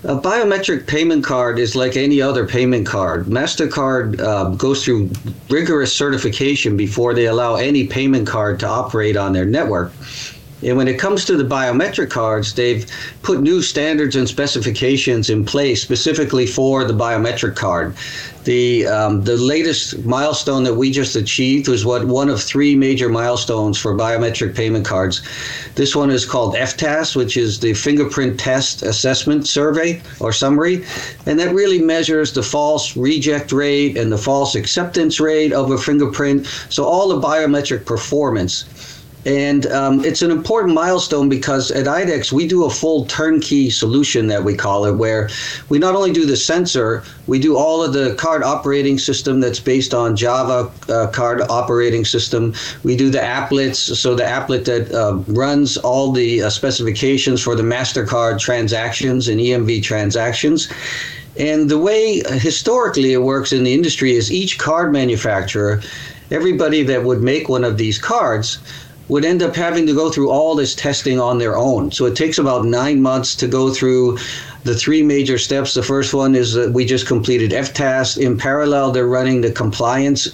a 0.04 0.16
biometric 0.16 0.88
payment 0.88 1.24
card 1.24 1.60
is 1.60 1.76
like 1.76 1.96
any 1.96 2.22
other 2.22 2.48
payment 2.48 2.88
card. 2.88 3.26
MasterCard 3.26 4.20
uh, 4.20 4.50
goes 4.56 4.84
through 4.84 5.12
rigorous 5.50 5.96
certification 5.96 6.76
before 6.76 7.14
they 7.14 7.28
allow 7.28 7.56
any 7.56 7.86
payment 7.86 8.28
card 8.28 8.60
to 8.62 8.68
operate 8.68 9.16
on 9.16 9.32
their 9.32 9.46
network. 9.46 9.92
And 10.64 10.78
when 10.78 10.88
it 10.88 11.00
comes 11.00 11.26
to 11.26 11.36
the 11.36 11.44
biometric 11.44 12.10
cards, 12.10 12.54
they've 12.54 12.86
put 13.24 13.42
new 13.42 13.62
standards 13.62 14.16
and 14.16 14.28
specifications 14.28 15.30
in 15.30 15.44
place 15.46 15.82
specifically 15.82 16.46
for 16.46 16.84
the 16.84 16.94
biometric 16.94 17.56
card. 17.56 17.96
The 18.44 18.88
um, 18.88 19.24
the 19.24 19.38
latest 19.38 20.04
milestone 20.04 20.64
that 20.64 20.74
we 20.74 20.90
just 20.92 21.16
achieved 21.16 21.68
was 21.68 21.86
what 21.86 22.06
one 22.06 22.28
of 22.28 22.42
three 22.42 22.76
major 22.76 23.08
milestones 23.08 23.78
for 23.78 23.96
biometric 23.96 24.56
payment 24.56 24.84
cards. 24.84 25.22
This 25.76 25.96
one 25.96 26.10
is 26.10 26.26
called 26.26 26.56
FTAS, 26.56 27.16
which 27.16 27.38
is 27.38 27.60
the 27.60 27.76
Fingerprint 27.76 28.40
Test 28.40 28.82
Assessment 28.82 29.48
Survey 29.48 30.02
or 30.20 30.34
Summary, 30.34 30.84
and 31.28 31.40
that 31.40 31.54
really 31.54 31.80
measures 31.80 32.34
the 32.34 32.42
false 32.42 32.98
reject 32.98 33.52
rate 33.52 33.96
and 33.96 34.12
the 34.12 34.18
false 34.18 34.56
acceptance 34.56 35.20
rate 35.20 35.54
of 35.54 35.70
a 35.70 35.78
fingerprint. 35.78 36.48
So 36.70 36.84
all 36.84 37.10
the 37.10 37.22
biometric 37.22 37.86
performance. 37.86 38.66
And 39.26 39.68
um, 39.68 40.04
it's 40.04 40.24
an 40.24 40.32
important 40.32 40.74
milestone 40.74 41.30
because 41.30 41.70
at 41.70 41.86
IDEX, 41.86 42.32
we 42.32 42.48
do 42.48 42.66
a 42.66 42.70
full 42.70 43.06
turnkey 43.06 43.70
solution 43.70 44.28
that 44.28 44.44
we 44.44 44.56
call 44.56 44.86
it, 44.86 44.94
where 44.94 45.30
we 45.70 45.78
not 45.78 45.94
only 45.94 46.12
do 46.12 46.26
the 46.26 46.36
sensor, 46.36 47.04
we 47.28 47.38
do 47.38 47.56
all 47.56 47.84
of 47.84 47.94
the 47.94 48.16
card 48.16 48.42
operating 48.42 48.98
system 48.98 49.40
that's 49.40 49.60
based 49.60 49.94
on 49.94 50.16
Java 50.16 50.72
uh, 50.92 51.08
card 51.12 51.42
operating 51.42 52.04
system. 52.04 52.56
We 52.84 52.96
do 52.96 53.12
the 53.12 53.20
applets, 53.20 53.76
so 53.76 54.16
the 54.16 54.24
applet 54.24 54.66
that 54.66 54.92
uh, 54.92 55.18
runs 55.32 55.78
all 55.78 56.12
the 56.12 56.44
uh, 56.44 56.50
specifications 56.50 57.44
for 57.44 57.56
the 57.56 57.64
MasterCard 57.64 58.40
transactions 58.40 59.28
and 59.28 59.40
EMV 59.40 59.84
transactions. 59.84 60.68
And 61.38 61.70
the 61.70 61.78
way 61.78 62.24
uh, 62.24 62.32
historically 62.34 63.14
it 63.14 63.22
works 63.22 63.54
in 63.54 63.64
the 63.64 63.74
industry 63.74 64.14
is 64.14 64.32
each 64.32 64.58
card 64.58 64.92
manufacturer, 64.92 65.82
everybody 66.32 66.82
that 66.84 67.04
would 67.04 67.22
make 67.22 67.50
one 67.50 67.64
of 67.64 67.78
these 67.78 67.98
cards, 67.98 68.60
would 69.12 69.26
end 69.26 69.44
up 69.44 69.54
having 69.54 69.86
to 69.86 69.94
go 69.94 70.10
through 70.10 70.30
all 70.30 70.56
this 70.56 70.74
testing 70.74 71.20
on 71.20 71.38
their 71.38 71.58
own. 71.58 71.92
So 71.92 72.06
it 72.06 72.16
takes 72.16 72.38
about 72.38 72.64
nine 72.64 73.02
months 73.02 73.36
to 73.36 73.46
go 73.46 73.74
through 73.74 74.18
the 74.64 74.74
three 74.74 75.04
major 75.04 75.38
steps. 75.38 75.74
The 75.74 75.84
first 75.84 76.14
one 76.14 76.34
is 76.34 76.54
that 76.54 76.72
we 76.72 76.86
just 76.86 77.08
completed 77.08 77.52
FTAS. 77.52 78.18
In 78.18 78.38
parallel, 78.38 78.92
they're 78.92 79.08
running 79.08 79.42
the 79.42 79.52
compliance 79.52 80.30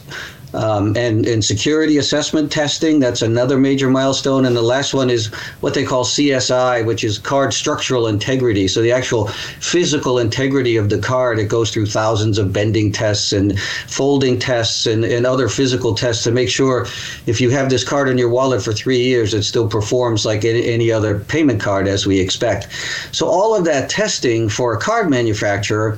um, 0.53 0.95
and, 0.95 1.25
and 1.27 1.43
security 1.43 1.97
assessment 1.97 2.51
testing. 2.51 2.99
That's 2.99 3.21
another 3.21 3.57
major 3.57 3.89
milestone. 3.89 4.45
And 4.45 4.55
the 4.55 4.61
last 4.61 4.93
one 4.93 5.09
is 5.09 5.27
what 5.61 5.73
they 5.73 5.83
call 5.83 6.03
CSI, 6.03 6.85
which 6.85 7.03
is 7.03 7.17
card 7.17 7.53
structural 7.53 8.07
integrity. 8.07 8.67
So 8.67 8.81
the 8.81 8.91
actual 8.91 9.27
physical 9.27 10.19
integrity 10.19 10.77
of 10.77 10.89
the 10.89 10.99
card. 10.99 11.39
It 11.39 11.49
goes 11.49 11.71
through 11.71 11.87
thousands 11.87 12.37
of 12.37 12.53
bending 12.53 12.91
tests 12.91 13.33
and 13.33 13.59
folding 13.87 14.39
tests 14.39 14.85
and, 14.85 15.03
and 15.03 15.25
other 15.25 15.47
physical 15.49 15.93
tests 15.93 16.23
to 16.23 16.31
make 16.31 16.49
sure 16.49 16.85
if 17.25 17.41
you 17.41 17.49
have 17.49 17.69
this 17.69 17.83
card 17.83 18.09
in 18.09 18.17
your 18.17 18.29
wallet 18.29 18.61
for 18.61 18.73
three 18.73 19.01
years, 19.01 19.33
it 19.33 19.43
still 19.43 19.67
performs 19.67 20.25
like 20.25 20.45
any, 20.45 20.65
any 20.65 20.91
other 20.91 21.19
payment 21.19 21.61
card 21.61 21.87
as 21.87 22.07
we 22.07 22.19
expect. 22.19 22.67
So 23.11 23.27
all 23.27 23.55
of 23.55 23.65
that 23.65 23.89
testing 23.89 24.49
for 24.49 24.73
a 24.73 24.79
card 24.79 25.09
manufacturer 25.09 25.97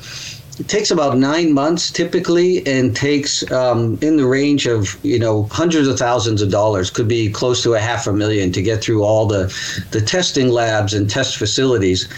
it 0.59 0.67
takes 0.67 0.91
about 0.91 1.17
nine 1.17 1.53
months 1.53 1.89
typically 1.89 2.65
and 2.67 2.93
takes 2.93 3.49
um, 3.51 3.97
in 4.01 4.17
the 4.17 4.25
range 4.25 4.67
of 4.67 5.03
you 5.05 5.17
know 5.17 5.43
hundreds 5.43 5.87
of 5.87 5.97
thousands 5.97 6.41
of 6.41 6.51
dollars. 6.51 6.89
Could 6.89 7.07
be 7.07 7.31
close 7.31 7.63
to 7.63 7.75
a 7.75 7.79
half 7.79 8.07
a 8.07 8.13
million 8.13 8.51
to 8.51 8.61
get 8.61 8.81
through 8.81 9.03
all 9.03 9.25
the 9.25 9.53
the 9.91 10.01
testing 10.01 10.49
labs 10.49 10.93
and 10.93 11.09
test 11.09 11.37
facilities. 11.37 12.09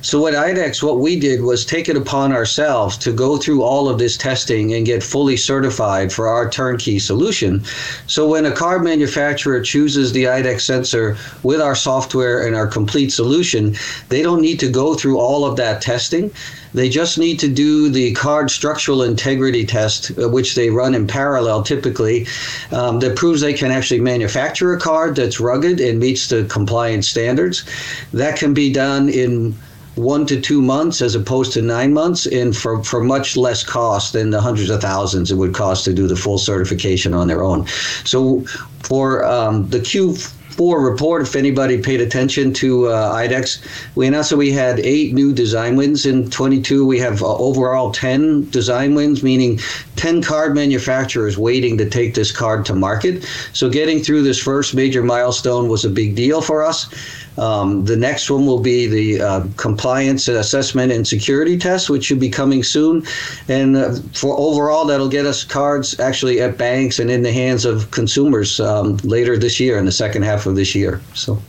So 0.00 0.26
at 0.26 0.34
IDEX 0.34 0.82
what 0.82 0.98
we 0.98 1.20
did 1.20 1.42
was 1.42 1.66
take 1.66 1.90
it 1.90 1.96
upon 1.96 2.32
ourselves 2.32 2.96
to 2.98 3.12
go 3.12 3.36
through 3.36 3.62
all 3.62 3.88
of 3.88 3.98
this 3.98 4.16
testing 4.16 4.72
and 4.72 4.86
get 4.86 5.02
fully 5.02 5.36
certified 5.36 6.10
for 6.10 6.26
our 6.26 6.48
turnkey 6.48 6.98
solution. 6.98 7.62
So 8.06 8.26
when 8.26 8.46
a 8.46 8.52
car 8.52 8.78
manufacturer 8.78 9.60
chooses 9.60 10.12
the 10.12 10.24
IDEX 10.24 10.62
sensor 10.62 11.18
with 11.42 11.60
our 11.60 11.74
software 11.74 12.46
and 12.46 12.56
our 12.56 12.66
complete 12.66 13.12
solution 13.12 13.76
they 14.08 14.22
don't 14.22 14.40
need 14.40 14.58
to 14.60 14.70
go 14.70 14.94
through 14.94 15.18
all 15.18 15.44
of 15.44 15.56
that 15.56 15.82
testing 15.82 16.30
they 16.74 16.88
just 16.88 17.18
need 17.18 17.38
to 17.40 17.48
do 17.48 17.88
the 17.88 18.12
card 18.14 18.50
structural 18.50 19.02
integrity 19.02 19.64
test, 19.64 20.12
uh, 20.18 20.28
which 20.28 20.54
they 20.54 20.70
run 20.70 20.94
in 20.94 21.06
parallel 21.06 21.62
typically, 21.62 22.26
um, 22.72 23.00
that 23.00 23.16
proves 23.16 23.40
they 23.40 23.54
can 23.54 23.70
actually 23.70 24.00
manufacture 24.00 24.72
a 24.72 24.80
card 24.80 25.16
that's 25.16 25.40
rugged 25.40 25.80
and 25.80 25.98
meets 25.98 26.28
the 26.28 26.44
compliance 26.44 27.08
standards. 27.08 27.64
That 28.12 28.38
can 28.38 28.54
be 28.54 28.72
done 28.72 29.08
in 29.08 29.56
one 29.96 30.24
to 30.26 30.40
two 30.40 30.62
months 30.62 31.02
as 31.02 31.14
opposed 31.14 31.52
to 31.52 31.62
nine 31.62 31.92
months 31.92 32.26
and 32.26 32.56
for, 32.56 32.82
for 32.84 33.02
much 33.02 33.36
less 33.36 33.62
cost 33.62 34.12
than 34.12 34.30
the 34.30 34.40
hundreds 34.40 34.70
of 34.70 34.80
thousands 34.80 35.30
it 35.30 35.34
would 35.34 35.54
cost 35.54 35.84
to 35.84 35.92
do 35.92 36.06
the 36.06 36.16
full 36.16 36.38
certification 36.38 37.12
on 37.12 37.28
their 37.28 37.42
own. 37.42 37.66
So 38.04 38.42
for 38.82 39.24
um, 39.24 39.68
the 39.68 39.80
Q 39.80 40.16
four 40.60 40.82
report, 40.82 41.22
if 41.22 41.36
anybody 41.36 41.80
paid 41.80 42.02
attention 42.02 42.52
to 42.52 42.88
uh, 42.88 43.14
IDEX, 43.14 43.64
we 43.94 44.06
announced 44.06 44.28
that 44.28 44.36
we 44.36 44.52
had 44.52 44.78
eight 44.80 45.14
new 45.14 45.32
design 45.32 45.74
wins 45.74 46.04
in 46.04 46.28
22. 46.28 46.84
We 46.84 46.98
have 46.98 47.22
uh, 47.22 47.34
overall 47.36 47.92
10 47.92 48.50
design 48.50 48.94
wins, 48.94 49.22
meaning 49.22 49.58
10 49.96 50.20
card 50.20 50.54
manufacturers 50.54 51.38
waiting 51.38 51.78
to 51.78 51.88
take 51.88 52.12
this 52.12 52.30
card 52.30 52.66
to 52.66 52.74
market. 52.74 53.26
So 53.54 53.70
getting 53.70 54.00
through 54.00 54.22
this 54.22 54.38
first 54.38 54.74
major 54.74 55.02
milestone 55.02 55.66
was 55.70 55.86
a 55.86 55.88
big 55.88 56.14
deal 56.14 56.42
for 56.42 56.62
us. 56.62 56.92
Um, 57.40 57.86
the 57.86 57.96
next 57.96 58.30
one 58.30 58.44
will 58.44 58.60
be 58.60 58.86
the 58.86 59.22
uh, 59.22 59.46
compliance 59.56 60.28
assessment 60.28 60.92
and 60.92 61.08
security 61.08 61.56
test, 61.56 61.88
which 61.88 62.04
should 62.04 62.20
be 62.20 62.28
coming 62.28 62.62
soon. 62.62 63.06
And 63.48 63.76
uh, 63.76 63.94
for 64.12 64.36
overall, 64.38 64.84
that'll 64.84 65.08
get 65.08 65.24
us 65.24 65.42
cards 65.42 65.98
actually 65.98 66.42
at 66.42 66.58
banks 66.58 66.98
and 66.98 67.10
in 67.10 67.22
the 67.22 67.32
hands 67.32 67.64
of 67.64 67.90
consumers 67.92 68.60
um, 68.60 68.98
later 68.98 69.38
this 69.38 69.58
year, 69.58 69.78
in 69.78 69.86
the 69.86 69.92
second 69.92 70.22
half 70.22 70.44
of 70.44 70.54
this 70.54 70.74
year. 70.74 71.00
So. 71.14 71.40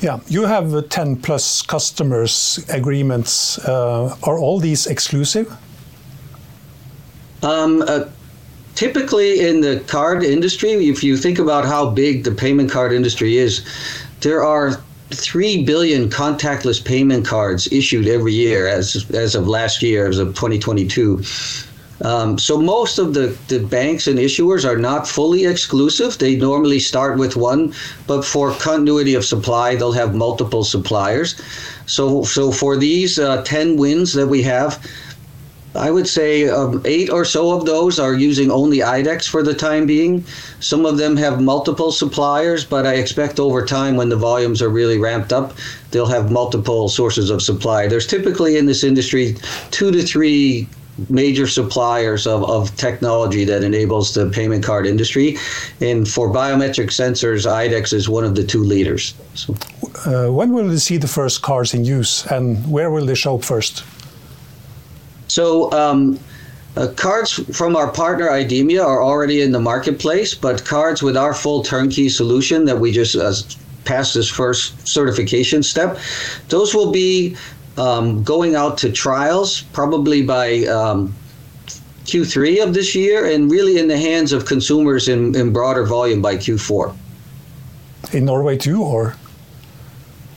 Yeah, 0.00 0.20
you 0.28 0.46
have 0.46 0.88
10 0.88 1.16
plus 1.16 1.60
customers 1.60 2.64
agreements. 2.70 3.58
Uh, 3.58 4.16
are 4.22 4.38
all 4.38 4.58
these 4.60 4.86
exclusive? 4.86 5.54
Um, 7.42 7.82
uh, 7.82 8.06
typically, 8.74 9.46
in 9.46 9.60
the 9.60 9.80
card 9.88 10.22
industry, 10.22 10.88
if 10.88 11.04
you 11.04 11.18
think 11.18 11.38
about 11.38 11.66
how 11.66 11.90
big 11.90 12.24
the 12.24 12.32
payment 12.32 12.70
card 12.70 12.92
industry 12.92 13.36
is, 13.36 13.62
there 14.20 14.44
are 14.44 14.80
3 15.10 15.64
billion 15.64 16.08
contactless 16.08 16.84
payment 16.84 17.26
cards 17.26 17.70
issued 17.72 18.06
every 18.06 18.32
year 18.32 18.68
as, 18.68 19.10
as 19.10 19.34
of 19.34 19.48
last 19.48 19.82
year, 19.82 20.08
as 20.08 20.18
of 20.18 20.28
2022. 20.28 21.22
Um, 22.02 22.38
so 22.38 22.58
most 22.60 22.98
of 22.98 23.12
the, 23.12 23.36
the 23.48 23.58
banks 23.58 24.06
and 24.06 24.18
issuers 24.18 24.64
are 24.64 24.78
not 24.78 25.06
fully 25.06 25.44
exclusive. 25.44 26.16
They 26.16 26.36
normally 26.36 26.80
start 26.80 27.18
with 27.18 27.36
one, 27.36 27.74
but 28.06 28.24
for 28.24 28.52
continuity 28.52 29.14
of 29.14 29.24
supply, 29.24 29.74
they'll 29.74 29.92
have 29.92 30.14
multiple 30.14 30.64
suppliers. 30.64 31.40
So 31.86 32.22
so 32.22 32.52
for 32.52 32.76
these 32.76 33.18
uh, 33.18 33.42
10 33.42 33.76
wins 33.76 34.12
that 34.14 34.28
we 34.28 34.42
have, 34.42 34.78
I 35.74 35.90
would 35.90 36.08
say 36.08 36.48
um, 36.48 36.82
eight 36.84 37.10
or 37.10 37.24
so 37.24 37.56
of 37.56 37.64
those 37.64 37.98
are 38.00 38.14
using 38.14 38.50
only 38.50 38.78
IDEX 38.78 39.28
for 39.28 39.42
the 39.42 39.54
time 39.54 39.86
being. 39.86 40.24
Some 40.58 40.84
of 40.84 40.98
them 40.98 41.16
have 41.16 41.40
multiple 41.40 41.92
suppliers, 41.92 42.64
but 42.64 42.86
I 42.86 42.94
expect 42.94 43.38
over 43.38 43.64
time, 43.64 43.96
when 43.96 44.08
the 44.08 44.16
volumes 44.16 44.60
are 44.62 44.68
really 44.68 44.98
ramped 44.98 45.32
up, 45.32 45.54
they'll 45.92 46.06
have 46.06 46.32
multiple 46.32 46.88
sources 46.88 47.30
of 47.30 47.40
supply. 47.40 47.86
There's 47.86 48.06
typically 48.06 48.56
in 48.56 48.66
this 48.66 48.82
industry 48.82 49.36
two 49.70 49.92
to 49.92 50.02
three 50.02 50.68
major 51.08 51.46
suppliers 51.46 52.26
of, 52.26 52.44
of 52.50 52.74
technology 52.76 53.44
that 53.44 53.62
enables 53.62 54.12
the 54.12 54.28
payment 54.30 54.64
card 54.64 54.86
industry. 54.86 55.36
And 55.80 56.06
for 56.06 56.28
biometric 56.28 56.88
sensors, 56.88 57.46
IDEX 57.46 57.92
is 57.92 58.08
one 58.08 58.24
of 58.24 58.34
the 58.34 58.44
two 58.44 58.62
leaders. 58.62 59.14
So. 59.34 59.56
Uh, 60.04 60.32
when 60.32 60.52
will 60.52 60.68
we 60.68 60.78
see 60.78 60.96
the 60.96 61.08
first 61.08 61.42
cars 61.42 61.74
in 61.74 61.84
use 61.84 62.26
and 62.26 62.70
where 62.70 62.90
will 62.90 63.06
they 63.06 63.14
show 63.14 63.36
up 63.36 63.44
first? 63.44 63.84
So 65.30 65.70
um, 65.70 66.18
uh, 66.76 66.88
cards 66.96 67.32
from 67.56 67.76
our 67.76 67.88
partner 67.92 68.28
IDEMIA 68.28 68.84
are 68.84 69.00
already 69.00 69.42
in 69.42 69.52
the 69.52 69.60
marketplace, 69.60 70.34
but 70.34 70.64
cards 70.64 71.04
with 71.04 71.16
our 71.16 71.32
full 71.32 71.62
turnkey 71.62 72.08
solution 72.08 72.64
that 72.64 72.80
we 72.80 72.90
just 72.90 73.14
uh, 73.14 73.32
passed 73.84 74.14
this 74.14 74.28
first 74.28 74.86
certification 74.88 75.62
step, 75.62 75.98
those 76.48 76.74
will 76.74 76.90
be 76.90 77.36
um, 77.76 78.24
going 78.24 78.56
out 78.56 78.76
to 78.78 78.90
trials 78.90 79.62
probably 79.72 80.20
by 80.22 80.64
um, 80.64 81.14
Q3 82.06 82.64
of 82.64 82.74
this 82.74 82.96
year 82.96 83.26
and 83.26 83.48
really 83.52 83.78
in 83.78 83.86
the 83.86 83.98
hands 83.98 84.32
of 84.32 84.46
consumers 84.46 85.06
in, 85.06 85.36
in 85.36 85.52
broader 85.52 85.86
volume 85.86 86.20
by 86.20 86.34
Q4. 86.34 86.92
In 88.12 88.24
Norway 88.24 88.56
too, 88.56 88.82
or? 88.82 89.14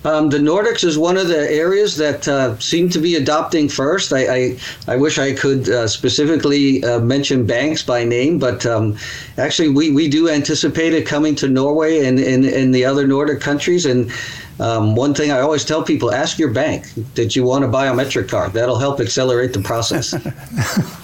Um, 0.05 0.29
the 0.29 0.37
Nordics 0.37 0.83
is 0.83 0.97
one 0.97 1.17
of 1.17 1.27
the 1.27 1.49
areas 1.49 1.95
that 1.97 2.27
uh, 2.27 2.57
seem 2.59 2.89
to 2.89 2.99
be 2.99 3.15
adopting 3.15 3.69
first. 3.69 4.11
I, 4.11 4.35
I, 4.35 4.57
I 4.87 4.95
wish 4.97 5.17
I 5.17 5.33
could 5.33 5.69
uh, 5.69 5.87
specifically 5.87 6.83
uh, 6.83 6.99
mention 6.99 7.45
banks 7.45 7.83
by 7.83 8.03
name, 8.03 8.37
but 8.37 8.65
um, 8.65 8.97
actually, 9.37 9.69
we, 9.69 9.91
we 9.91 10.09
do 10.09 10.29
anticipate 10.29 10.93
it 10.93 11.05
coming 11.05 11.35
to 11.35 11.47
Norway 11.47 12.05
and, 12.05 12.19
and, 12.19 12.45
and 12.45 12.75
the 12.75 12.83
other 12.83 13.07
Nordic 13.07 13.39
countries. 13.39 13.85
And 13.85 14.11
um, 14.59 14.95
one 14.95 15.13
thing 15.13 15.31
I 15.31 15.39
always 15.39 15.63
tell 15.63 15.83
people 15.83 16.13
ask 16.13 16.37
your 16.37 16.51
bank 16.51 16.85
that 17.15 17.35
you 17.35 17.43
want 17.43 17.63
a 17.63 17.67
biometric 17.67 18.29
card. 18.29 18.53
That'll 18.53 18.79
help 18.79 18.99
accelerate 18.99 19.53
the 19.53 19.61
process. 19.61 20.13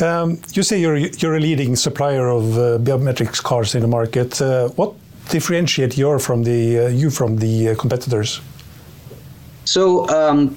Um, 0.00 0.38
you 0.52 0.62
say 0.62 0.78
you're, 0.78 0.96
you're 0.96 1.36
a 1.36 1.40
leading 1.40 1.74
supplier 1.76 2.28
of 2.28 2.58
uh, 2.58 2.78
biometrics 2.78 3.42
cards 3.42 3.74
in 3.74 3.80
the 3.80 3.88
market. 3.88 4.40
Uh, 4.40 4.68
what 4.70 4.94
differentiate 5.28 5.96
your 5.96 6.18
from 6.18 6.42
the 6.42 6.78
uh, 6.78 6.88
you 6.88 7.10
from 7.10 7.36
the 7.36 7.70
uh, 7.70 7.74
competitors? 7.74 8.40
So 9.64 10.08
um, 10.08 10.56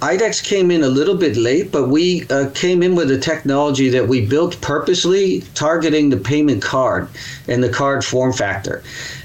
IDEX 0.00 0.44
came 0.44 0.70
in 0.70 0.84
a 0.84 0.88
little 0.88 1.16
bit 1.16 1.36
late, 1.36 1.72
but 1.72 1.88
we 1.88 2.24
uh, 2.30 2.50
came 2.54 2.84
in 2.84 2.94
with 2.94 3.10
a 3.10 3.18
technology 3.18 3.88
that 3.88 4.06
we 4.06 4.24
built 4.24 4.60
purposely 4.60 5.40
targeting 5.54 6.08
the 6.08 6.16
payment 6.16 6.62
card 6.62 7.08
and 7.48 7.62
the 7.64 7.68
card 7.68 8.04
form 8.04 8.32
factor. 8.32 8.84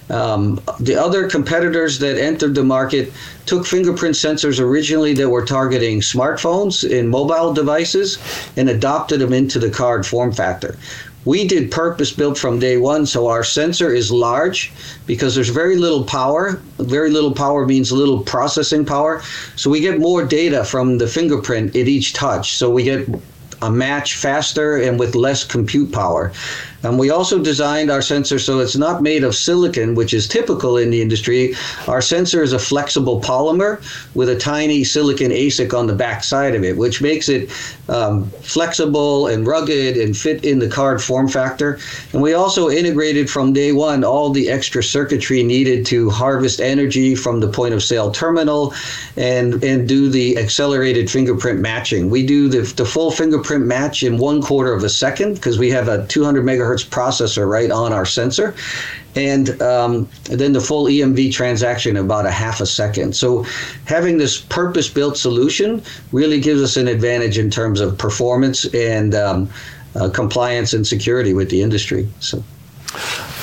Um, 0.09 0.59
the 0.79 0.95
other 0.95 1.29
competitors 1.29 1.99
that 1.99 2.17
entered 2.17 2.55
the 2.55 2.63
market 2.63 3.13
took 3.45 3.67
fingerprint 3.67 4.15
sensors 4.15 4.59
originally 4.59 5.13
that 5.13 5.29
were 5.29 5.45
targeting 5.45 6.01
smartphones 6.01 6.83
and 6.83 7.09
mobile 7.09 7.53
devices 7.53 8.17
and 8.57 8.69
adopted 8.69 9.19
them 9.19 9.31
into 9.31 9.59
the 9.59 9.69
card 9.69 10.05
form 10.05 10.31
factor. 10.31 10.75
We 11.25 11.47
did 11.47 11.71
purpose 11.71 12.11
built 12.11 12.37
from 12.37 12.59
day 12.59 12.77
one, 12.77 13.05
so 13.05 13.27
our 13.27 13.43
sensor 13.43 13.93
is 13.93 14.11
large 14.11 14.73
because 15.05 15.35
there's 15.35 15.49
very 15.49 15.77
little 15.77 16.03
power. 16.03 16.61
Very 16.79 17.09
little 17.11 17.33
power 17.33 17.65
means 17.65 17.91
little 17.91 18.21
processing 18.21 18.85
power. 18.85 19.21
So 19.55 19.69
we 19.69 19.79
get 19.79 19.99
more 19.99 20.25
data 20.25 20.65
from 20.65 20.97
the 20.97 21.07
fingerprint 21.07 21.75
at 21.75 21.87
each 21.87 22.13
touch. 22.13 22.57
So 22.57 22.69
we 22.69 22.83
get 22.83 23.07
a 23.61 23.71
match 23.71 24.15
faster 24.15 24.77
and 24.77 24.99
with 24.99 25.15
less 25.15 25.45
compute 25.45 25.93
power. 25.93 26.33
And 26.83 26.99
we 26.99 27.09
also 27.09 27.39
designed 27.39 27.89
our 27.89 28.01
sensor 28.01 28.37
so 28.37 28.59
it's 28.59 28.75
not 28.75 29.01
made 29.01 29.23
of 29.23 29.35
silicon, 29.35 29.95
which 29.95 30.13
is 30.13 30.27
typical 30.27 30.77
in 30.77 30.89
the 30.89 31.01
industry. 31.01 31.55
Our 31.87 32.01
sensor 32.01 32.43
is 32.43 32.51
a 32.51 32.59
flexible 32.59 33.21
polymer 33.21 33.81
with 34.15 34.29
a 34.29 34.37
tiny 34.37 34.83
silicon 34.83 35.31
ASIC 35.31 35.73
on 35.73 35.87
the 35.87 35.95
back 35.95 36.23
side 36.23 36.55
of 36.55 36.63
it, 36.63 36.75
which 36.75 37.01
makes 37.01 37.29
it 37.29 37.49
um, 37.87 38.29
flexible 38.41 39.27
and 39.27 39.47
rugged 39.47 39.95
and 39.95 40.15
fit 40.15 40.43
in 40.43 40.59
the 40.59 40.67
card 40.67 41.01
form 41.01 41.29
factor. 41.29 41.79
And 42.11 42.21
we 42.21 42.33
also 42.33 42.69
integrated 42.69 43.29
from 43.29 43.53
day 43.53 43.71
one 43.71 44.03
all 44.03 44.29
the 44.29 44.49
extra 44.49 44.83
circuitry 44.83 45.41
needed 45.41 45.85
to 45.87 46.09
harvest 46.09 46.59
energy 46.59 47.15
from 47.15 47.39
the 47.39 47.47
point 47.47 47.73
of 47.73 47.81
sale 47.81 48.11
terminal 48.11 48.73
and, 49.15 49.63
and 49.63 49.87
do 49.87 50.09
the 50.09 50.37
accelerated 50.37 51.09
fingerprint 51.09 51.61
matching. 51.61 52.09
We 52.09 52.25
do 52.25 52.49
the, 52.49 52.61
the 52.73 52.85
full 52.85 53.11
fingerprint 53.11 53.65
match 53.65 54.03
in 54.03 54.17
one 54.17 54.41
quarter 54.41 54.73
of 54.73 54.83
a 54.83 54.89
second 54.89 55.35
because 55.35 55.57
we 55.57 55.69
have 55.69 55.87
a 55.87 56.05
200 56.07 56.43
megahertz 56.43 56.72
gigahertz 56.73 56.87
processor 56.87 57.47
right 57.47 57.71
on 57.71 57.93
our 57.93 58.05
sensor. 58.05 58.55
And, 59.15 59.61
um, 59.61 60.09
then 60.25 60.53
the 60.53 60.61
full 60.61 60.85
EMV 60.85 61.31
transaction 61.31 61.97
about 61.97 62.25
a 62.25 62.31
half 62.31 62.61
a 62.61 62.65
second. 62.65 63.15
So 63.15 63.45
having 63.85 64.17
this 64.17 64.41
purpose-built 64.41 65.17
solution 65.17 65.83
really 66.11 66.39
gives 66.39 66.61
us 66.61 66.77
an 66.77 66.87
advantage 66.87 67.37
in 67.37 67.49
terms 67.49 67.79
of 67.79 67.97
performance 67.97 68.65
and 68.73 69.13
um, 69.13 69.49
uh, 69.95 70.09
compliance 70.09 70.73
and 70.73 70.85
security 70.85 71.33
with 71.33 71.49
the 71.49 71.61
industry. 71.61 72.07
So. 72.19 72.43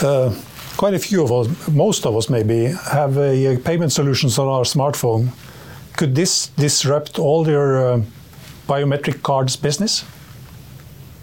Uh, 0.02 0.34
quite 0.76 0.94
a 0.94 0.98
few 0.98 1.22
of 1.22 1.30
us, 1.30 1.68
most 1.68 2.06
of 2.06 2.16
us 2.16 2.28
maybe, 2.28 2.66
have 2.90 3.16
a, 3.18 3.56
payment 3.58 3.92
solutions 3.92 4.38
on 4.38 4.48
our 4.48 4.64
smartphone. 4.64 5.28
Could 5.96 6.14
this 6.14 6.48
disrupt 6.56 7.18
all 7.18 7.46
your 7.46 7.92
uh, 7.92 8.02
biometric 8.66 9.22
cards 9.22 9.56
business? 9.56 10.04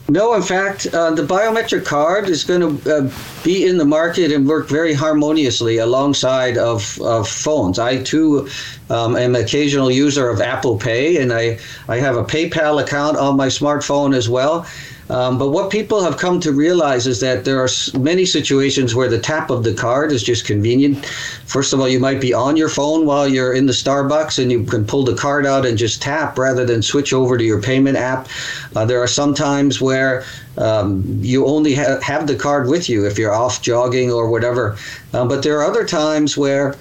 No, 0.10 0.34
in 0.36 0.41
fact, 0.41 0.88
uh, 0.93 1.12
the 1.12 1.24
biometric 1.24 1.84
card 1.84 2.30
is 2.30 2.46
going 2.46 2.62
to 2.62 2.96
uh, 2.96 3.12
be 3.43 3.65
in 3.65 3.78
the 3.78 3.84
market 3.84 4.32
and 4.32 4.48
work 4.48 4.70
very 4.70 4.93
harmoniously 4.93 5.80
alongside 5.80 6.58
of, 6.58 7.00
of 7.02 7.28
phones. 7.28 7.78
I 7.78 8.04
too 8.04 8.48
um, 8.89 9.17
am 9.17 9.36
an 9.36 9.43
occasional 9.43 9.91
user 9.91 10.30
of 10.30 10.39
Apple 10.39 10.78
Pay, 10.78 11.17
and 11.17 11.34
I, 11.34 11.60
I 11.89 11.98
have 11.98 12.15
a 12.15 12.24
PayPal 12.24 12.82
account 12.82 13.17
on 13.17 13.36
my 13.36 13.48
smartphone 13.48 14.15
as 14.15 14.30
well. 14.30 14.65
Um, 15.10 15.38
but 15.38 15.50
what 15.50 15.72
people 15.72 16.02
have 16.02 16.17
come 16.17 16.39
to 16.41 16.52
realize 16.52 17.08
is 17.08 17.20
that 17.22 17.46
there 17.46 17.62
are 17.63 17.70
many 17.98 18.26
situations 18.26 18.93
where 18.93 19.08
the 19.08 19.20
tap 19.20 19.50
of 19.50 19.63
the 19.63 19.74
card 19.74 20.12
is 20.12 20.22
just 20.22 20.46
convenient. 20.46 21.06
First 21.46 21.74
of 21.74 21.80
all, 21.80 21.88
you 21.88 22.00
might 22.00 22.20
be 22.20 22.34
on 22.34 22.58
your 22.58 22.70
phone 22.70 23.06
while 23.06 23.28
you're 23.28 23.54
in 23.54 23.65
the 23.65 23.74
Starbucks 23.74 24.38
and 24.39 24.52
you 24.52 24.63
can 24.63 24.86
pull 24.86 25.04
the 25.04 25.15
card 25.15 25.46
out 25.46 25.65
and 25.65 25.78
just 25.78 26.02
tap 26.02 26.38
rather 26.38 26.65
than 26.65 26.82
switch 26.82 27.13
over 27.13 27.38
to 27.38 27.43
your 27.43 27.62
payment 27.62 27.98
app. 27.98 28.28
Uh, 28.76 28.86
there 28.86 29.02
are 29.02 29.08
some 29.08 29.34
times 29.34 29.80
where 29.80 30.26
um, 30.58 31.04
you 31.22 31.46
only 31.46 31.76
ha- 31.76 32.00
have 32.02 32.28
the 32.28 32.36
card 32.36 32.67
with 32.67 32.89
you 32.89 33.06
if 33.06 33.17
you're 33.17 33.34
off 33.34 33.62
jogging 33.62 34.12
or 34.12 34.30
whatever. 34.30 34.78
Um, 35.13 35.28
but 35.28 35.41
there 35.43 35.58
are 35.60 35.65
other 35.65 35.86
times 35.86 36.38
where 36.38 36.76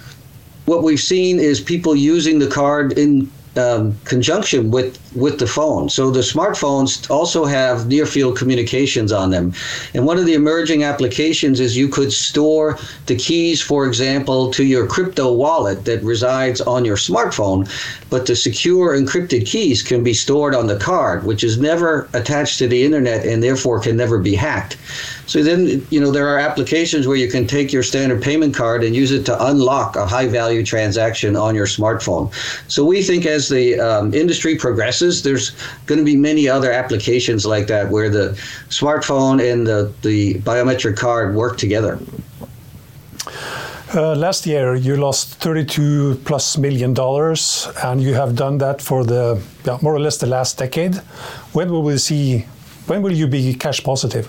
what 0.65 0.83
we've 0.83 1.01
seen 1.01 1.39
is 1.39 1.61
people 1.61 1.95
using 1.95 2.41
the 2.41 2.49
card 2.49 2.99
in 2.99 3.31
um, 3.57 3.97
conjunction 4.05 4.71
with 4.71 4.99
with 5.14 5.38
the 5.38 5.47
phone. 5.47 5.88
So 5.88 6.11
the 6.11 6.21
smartphones 6.21 7.11
also 7.11 7.45
have 7.45 7.87
near 7.88 8.07
field 8.07 8.37
communications 8.37 9.12
on 9.12 9.31
them, 9.31 9.53
and 9.95 10.07
one 10.07 10.19
of 10.19 10.27
the 10.27 10.35
emerging 10.35 10.85
applications 10.85 11.61
is 11.61 11.77
you 11.77 11.88
could 11.88 12.12
store 12.12 12.79
the 13.07 13.16
keys, 13.16 13.62
for 13.62 13.87
example, 13.87 14.51
to 14.53 14.64
your 14.64 14.87
crypto 14.87 15.33
wallet 15.33 15.85
that 15.85 16.03
resides 16.03 16.61
on 16.61 16.85
your 16.85 16.97
smartphone, 16.97 17.69
but 18.11 18.27
the 18.27 18.37
secure 18.37 18.97
encrypted 18.97 19.47
keys 19.47 19.83
can 19.83 20.03
be 20.03 20.14
stored 20.14 20.55
on 20.55 20.66
the 20.66 20.79
card, 20.79 21.25
which 21.25 21.42
is 21.42 21.59
never 21.59 22.09
attached 22.12 22.59
to 22.59 22.69
the 22.69 22.85
internet 22.85 23.27
and 23.27 23.42
therefore 23.42 23.81
can 23.81 23.97
never 23.97 24.19
be 24.19 24.35
hacked. 24.35 24.77
So 25.27 25.43
then, 25.43 25.85
you 25.91 26.01
know, 26.01 26.11
there 26.11 26.29
are 26.29 26.39
applications 26.39 27.07
where 27.07 27.17
you 27.17 27.29
can 27.29 27.47
take 27.47 27.73
your 27.73 27.83
standard 27.83 28.23
payment 28.23 28.55
card 28.55 28.85
and 28.85 28.95
use 28.95 29.11
it 29.11 29.27
to 29.27 29.47
unlock 29.47 29.97
a 29.97 30.07
high 30.07 30.29
value 30.29 30.65
transaction 30.65 31.37
on 31.37 31.55
your 31.55 31.67
smartphone. 31.67 32.33
So 32.71 32.85
we 32.85 33.03
think 33.03 33.27
as 33.27 33.49
the 33.49 33.79
um, 33.81 34.15
industry 34.15 34.57
progresses, 34.57 35.23
there's 35.23 35.51
going 35.87 35.99
to 35.99 36.05
be 36.05 36.17
many 36.17 36.49
other 36.49 36.71
applications 36.71 37.45
like 37.45 37.67
that 37.67 37.91
where 37.91 38.09
the 38.09 38.31
smartphone 38.69 39.43
and 39.53 39.67
the, 39.67 39.93
the 40.03 40.35
biometric 40.41 40.97
card 40.97 41.35
work 41.35 41.59
together. 41.59 41.99
Uh, 43.95 44.15
last 44.15 44.47
year, 44.47 44.75
you 44.75 44.97
lost 44.97 45.35
32 45.37 46.21
plus 46.25 46.59
million 46.59 46.93
dollars, 46.93 47.69
and 47.85 48.03
you 48.03 48.15
have 48.15 48.35
done 48.35 48.59
that 48.59 48.83
for 48.83 49.05
the 49.05 49.41
yeah, 49.65 49.79
more 49.81 49.95
or 49.95 50.01
less 50.01 50.19
the 50.19 50.27
last 50.27 50.59
decade. 50.59 50.97
When 51.53 51.71
will 51.71 51.83
we 51.83 51.97
see? 51.99 52.47
When 52.89 53.01
will 53.01 53.12
you 53.12 53.29
be 53.29 53.55
cash 53.55 53.83
positive? 53.83 54.29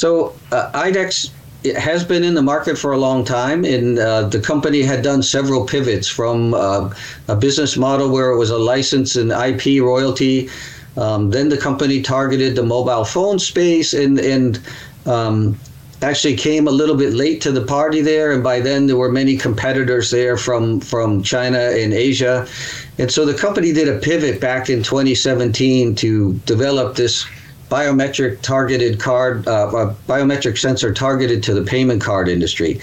So 0.00 0.34
uh, 0.50 0.70
IDEX 0.72 1.30
has 1.76 2.04
been 2.04 2.24
in 2.24 2.32
the 2.32 2.40
market 2.40 2.78
for 2.78 2.92
a 2.92 2.96
long 2.96 3.22
time, 3.22 3.66
and 3.66 3.98
uh, 3.98 4.22
the 4.22 4.40
company 4.40 4.80
had 4.80 5.02
done 5.02 5.22
several 5.22 5.66
pivots 5.66 6.08
from 6.08 6.54
uh, 6.54 6.88
a 7.28 7.36
business 7.36 7.76
model 7.76 8.08
where 8.08 8.30
it 8.30 8.38
was 8.38 8.48
a 8.48 8.56
license 8.56 9.16
and 9.16 9.30
IP 9.30 9.82
royalty. 9.82 10.48
Um, 10.96 11.28
then 11.28 11.50
the 11.50 11.58
company 11.58 12.00
targeted 12.00 12.56
the 12.56 12.62
mobile 12.62 13.04
phone 13.04 13.38
space, 13.38 13.92
and 13.92 14.18
and 14.18 14.58
um, 15.04 15.60
actually 16.00 16.34
came 16.34 16.66
a 16.66 16.70
little 16.70 16.96
bit 16.96 17.12
late 17.12 17.42
to 17.42 17.52
the 17.52 17.66
party 17.66 18.00
there, 18.00 18.32
and 18.32 18.42
by 18.42 18.58
then 18.58 18.86
there 18.86 18.96
were 18.96 19.12
many 19.12 19.36
competitors 19.36 20.10
there 20.10 20.38
from 20.38 20.80
from 20.80 21.22
China 21.22 21.58
and 21.58 21.92
Asia, 21.92 22.48
and 22.96 23.12
so 23.12 23.26
the 23.26 23.34
company 23.34 23.70
did 23.70 23.86
a 23.86 23.98
pivot 23.98 24.40
back 24.40 24.70
in 24.70 24.82
2017 24.82 25.94
to 25.96 26.32
develop 26.46 26.96
this 26.96 27.26
biometric 27.70 28.40
targeted 28.42 28.98
card, 28.98 29.46
uh, 29.46 29.70
a 29.72 29.94
biometric 30.10 30.58
sensor 30.58 30.92
targeted 30.92 31.42
to 31.44 31.54
the 31.54 31.62
payment 31.62 32.02
card 32.02 32.28
industry. 32.28 32.80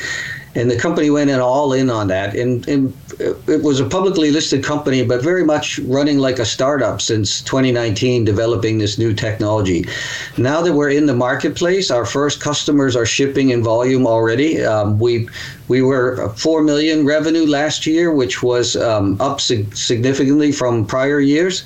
And 0.56 0.72
the 0.72 0.78
company 0.80 1.12
went 1.12 1.30
in 1.30 1.40
all 1.40 1.74
in 1.74 1.92
on 1.92 2.08
that. 2.08 2.36
And, 2.36 2.68
and 2.68 2.92
it 3.20 3.62
was 3.62 3.80
a 3.80 3.86
publicly 3.86 4.32
listed 4.32 4.64
company, 4.64 5.04
but 5.06 5.22
very 5.22 5.44
much 5.44 5.78
running 5.80 6.18
like 6.18 6.40
a 6.40 6.46
startup 6.46 7.00
since 7.02 7.42
2019, 7.42 8.26
developing 8.26 8.78
this 8.78 8.98
new 8.98 9.14
technology. 9.14 9.86
Now 10.38 10.62
that 10.62 10.74
we're 10.74 10.90
in 10.90 11.06
the 11.06 11.16
marketplace, 11.16 11.92
our 11.92 12.06
first 12.06 12.42
customers 12.42 12.96
are 12.96 13.06
shipping 13.06 13.52
in 13.52 13.62
volume 13.62 14.08
already. 14.08 14.64
Um, 14.64 14.98
we 14.98 15.30
we 15.68 15.82
were 15.82 16.30
4 16.30 16.64
million 16.64 17.06
revenue 17.06 17.46
last 17.46 17.86
year, 17.86 18.14
which 18.14 18.42
was 18.42 18.78
um, 18.78 19.20
up 19.20 19.42
sig- 19.42 19.76
significantly 19.76 20.52
from 20.52 20.86
prior 20.86 21.20
years. 21.20 21.66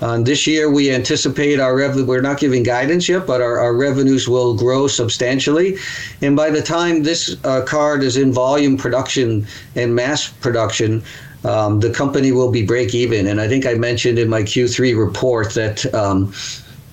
Uh, 0.00 0.18
this 0.18 0.46
year, 0.46 0.70
we 0.70 0.90
anticipate 0.90 1.60
our 1.60 1.76
revenue, 1.76 2.06
we're 2.06 2.20
not 2.20 2.38
giving 2.38 2.62
guidance 2.62 3.08
yet, 3.08 3.26
but 3.26 3.42
our, 3.42 3.58
our 3.58 3.74
revenues 3.74 4.28
will 4.28 4.56
grow 4.56 4.86
substantially. 4.86 5.76
And 6.22 6.34
by 6.34 6.50
the 6.50 6.62
time 6.62 7.02
this 7.02 7.36
uh, 7.44 7.62
card 7.62 8.02
is 8.02 8.16
in 8.16 8.32
volume 8.32 8.76
production 8.76 9.46
and 9.76 9.94
mass 9.94 10.28
production, 10.28 11.02
um, 11.44 11.80
the 11.80 11.90
company 11.90 12.32
will 12.32 12.50
be 12.50 12.64
break 12.64 12.94
even. 12.94 13.26
And 13.26 13.40
I 13.40 13.48
think 13.48 13.66
I 13.66 13.74
mentioned 13.74 14.18
in 14.18 14.28
my 14.28 14.42
Q3 14.42 14.98
report 14.98 15.50
that 15.54 15.92
um, 15.94 16.32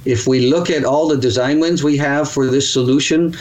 if 0.06 0.28
we 0.28 0.50
look 0.50 0.70
at 0.70 0.86
all 0.86 1.08
the 1.08 1.18
design 1.18 1.60
wins 1.60 1.84
we 1.84 1.98
have 1.98 2.30
for 2.32 2.48
this 2.48 2.72
solution, 2.72 3.36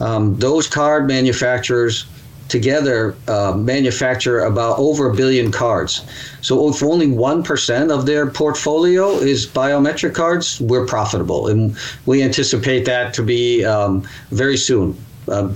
um, 0.00 0.36
those 0.38 0.66
card 0.68 1.06
manufacturers 1.06 2.06
together 2.48 3.14
uh, 3.28 3.52
manufacture 3.56 4.40
about 4.40 4.78
over 4.78 5.10
a 5.10 5.14
billion 5.14 5.52
cards. 5.52 6.02
So 6.40 6.68
if 6.68 6.82
only 6.82 7.06
1% 7.06 7.90
of 7.90 8.06
their 8.06 8.26
portfolio 8.26 9.10
is 9.10 9.46
biometric 9.46 10.14
cards, 10.14 10.60
we're 10.60 10.86
profitable. 10.86 11.48
And 11.48 11.76
we 12.06 12.22
anticipate 12.22 12.84
that 12.86 13.14
to 13.14 13.22
be 13.22 13.64
um, 13.64 14.06
very 14.30 14.56
soon, 14.56 14.96
uh, 15.28 15.52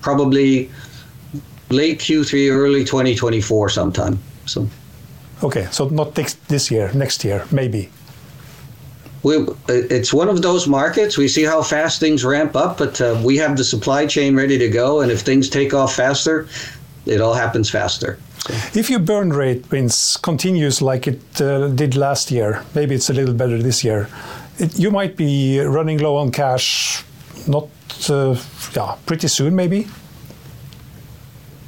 probably 0.00 0.70
late 1.70 1.98
Q3, 1.98 2.50
early 2.50 2.84
2024 2.84 3.68
sometime. 3.70 4.18
So. 4.46 4.68
Okay, 5.42 5.66
so 5.70 5.88
not 5.88 6.14
this 6.14 6.70
year, 6.70 6.90
next 6.94 7.24
year, 7.24 7.44
maybe 7.50 7.90
we, 9.24 9.46
it's 9.68 10.12
one 10.12 10.28
of 10.28 10.42
those 10.42 10.68
markets. 10.68 11.16
We 11.16 11.28
see 11.28 11.42
how 11.42 11.62
fast 11.62 11.98
things 11.98 12.24
ramp 12.24 12.54
up, 12.54 12.78
but 12.78 13.00
uh, 13.00 13.20
we 13.24 13.38
have 13.38 13.56
the 13.56 13.64
supply 13.64 14.06
chain 14.06 14.36
ready 14.36 14.58
to 14.58 14.68
go. 14.68 15.00
And 15.00 15.10
if 15.10 15.22
things 15.22 15.48
take 15.48 15.72
off 15.72 15.94
faster, 15.94 16.46
it 17.06 17.20
all 17.20 17.34
happens 17.34 17.70
faster. 17.70 18.18
So. 18.38 18.78
If 18.78 18.90
your 18.90 19.00
burn 19.00 19.32
rate 19.32 19.64
Vince, 19.66 20.18
continues 20.18 20.82
like 20.82 21.06
it 21.06 21.40
uh, 21.40 21.68
did 21.68 21.96
last 21.96 22.30
year, 22.30 22.62
maybe 22.74 22.94
it's 22.94 23.08
a 23.08 23.14
little 23.14 23.34
better 23.34 23.62
this 23.62 23.82
year, 23.82 24.08
it, 24.58 24.78
you 24.78 24.90
might 24.90 25.16
be 25.16 25.58
running 25.60 25.98
low 25.98 26.16
on 26.16 26.30
cash, 26.30 27.02
not 27.48 27.68
uh, 28.10 28.36
yeah, 28.76 28.96
pretty 29.06 29.28
soon, 29.28 29.56
maybe. 29.56 29.88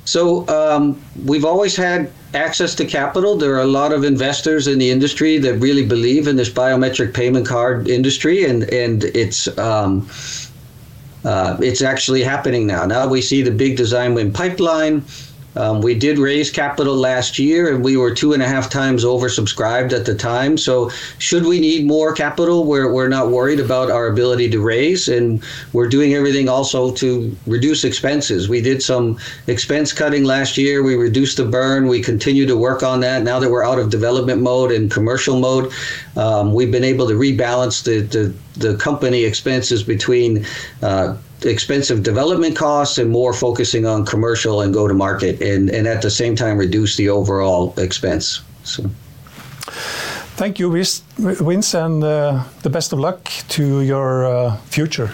So 0.07 0.47
um, 0.49 1.03
we've 1.25 1.45
always 1.45 1.77
had 1.77 2.11
access 2.33 2.75
to 2.77 2.85
capital. 2.85 3.37
There 3.37 3.55
are 3.57 3.63
a 3.63 3.67
lot 3.67 3.93
of 3.93 4.05
investors 4.05 4.69
in 4.69 4.79
the 4.79 4.91
industry 4.91 5.37
that 5.39 5.55
really 5.55 5.85
believe 5.85 6.29
in 6.29 6.37
this 6.37 6.49
biometric 6.49 7.13
payment 7.13 7.47
card 7.47 7.89
industry, 7.89 8.45
and 8.45 8.63
and 8.65 9.05
it's. 9.05 9.47
Um, 9.59 10.09
uh, 11.25 11.57
it's 11.61 11.83
actually 11.83 12.23
happening 12.23 12.69
now. 12.69 12.87
Now 12.87 13.09
we 13.09 13.21
see 13.21 13.43
the 13.43 13.51
big 13.51 13.77
design 13.77 14.15
win 14.15 14.33
pipeline. 14.33 15.03
Um, 15.57 15.81
we 15.81 15.95
did 15.95 16.19
raise 16.19 16.51
capital 16.51 16.95
last 16.95 17.39
year, 17.39 17.75
and 17.75 17.83
we 17.83 17.97
were 17.97 18.15
two 18.15 18.33
and 18.33 18.43
a 18.43 18.47
half 18.47 18.69
times 18.69 19.05
oversubscribed 19.05 19.93
at 19.93 20.05
the 20.05 20.15
time. 20.15 20.59
So, 20.59 20.91
should 21.19 21.45
we 21.45 21.61
need 21.61 21.87
more 21.87 22.13
capital, 22.13 22.65
we're, 22.65 22.93
we're 22.93 23.09
not 23.09 23.31
worried 23.31 23.61
about 23.61 23.91
our 23.91 24.07
ability 24.07 24.51
to 24.51 24.61
raise, 24.61 25.09
and 25.09 25.43
we're 25.73 25.89
doing 25.89 26.15
everything 26.15 26.49
also 26.49 26.93
to 26.93 27.35
reduce 27.47 27.85
expenses. 27.85 28.49
We 28.49 28.61
did 28.61 28.83
some 28.83 29.19
expense 29.47 29.93
cutting 29.93 30.25
last 30.25 30.57
year. 30.57 30.83
We 30.83 30.95
reduced 30.95 31.39
the 31.39 31.45
burn. 31.45 31.89
We 31.89 32.03
continue 32.03 32.47
to 32.47 32.57
work 32.57 32.83
on 32.83 33.01
that. 33.01 33.23
Now 33.23 33.39
that 33.41 33.51
we're 33.51 33.65
out 33.65 33.79
of 33.79 33.91
development 33.91 34.43
mode 34.43 34.73
and 34.73 34.91
commercial 34.91 35.41
mode, 35.41 35.73
um, 36.17 36.53
we've 36.53 36.71
been 36.71 36.85
able 36.85 37.09
to 37.09 37.15
rebalance 37.15 37.83
the, 37.83 38.01
the, 38.01 38.35
the 38.59 38.77
company 38.77 39.25
expenses 39.25 39.83
between 39.83 40.45
uh, 40.83 41.17
expensive 41.43 42.03
development 42.03 42.57
costs 42.57 42.99
and 42.99 43.11
more 43.11 43.33
focusing 43.33 43.87
on 43.87 44.05
commercial 44.05 44.63
and 44.63 44.73
go 44.73 44.89
to 44.89 44.95
market 44.95 45.41
and, 45.41 45.71
and 45.71 45.87
at 45.87 46.03
the 46.03 46.11
same 46.11 46.35
time 46.35 46.59
reduce 46.59 46.97
the 46.97 47.09
overall 47.09 47.75
expense. 47.79 48.43
So. 48.65 48.91
Thank 50.37 50.59
you, 50.59 50.71
Vince, 50.71 51.75
and 51.75 52.05
uh, 52.05 52.43
the 52.63 52.71
best 52.71 52.93
of 52.93 52.99
luck 52.99 53.31
to 53.49 53.81
your 53.81 54.27
uh, 54.27 54.57
future. 54.67 55.11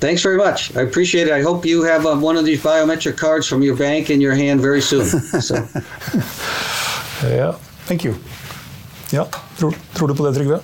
Thanks 0.00 0.22
very 0.22 0.36
much. 0.36 0.76
I 0.76 0.82
appreciate 0.82 1.28
it. 1.28 1.32
I 1.32 1.42
hope 1.42 1.64
you 1.64 1.82
have 1.82 2.06
uh, 2.06 2.14
one 2.16 2.36
of 2.36 2.44
these 2.44 2.62
biometric 2.62 3.16
cards 3.16 3.48
from 3.48 3.62
your 3.62 3.76
bank 3.76 4.10
in 4.10 4.20
your 4.20 4.34
hand 4.34 4.60
very 4.60 4.80
soon. 4.80 5.06
So. 5.40 5.56
Ja, 7.22 7.54
thank 7.86 8.04
you. 8.04 8.14
Ja, 9.10 9.28
tror, 9.58 9.74
tror 9.94 10.08
du 10.08 10.14
på 10.14 10.26
det, 10.26 10.34
Trygve? 10.34 10.60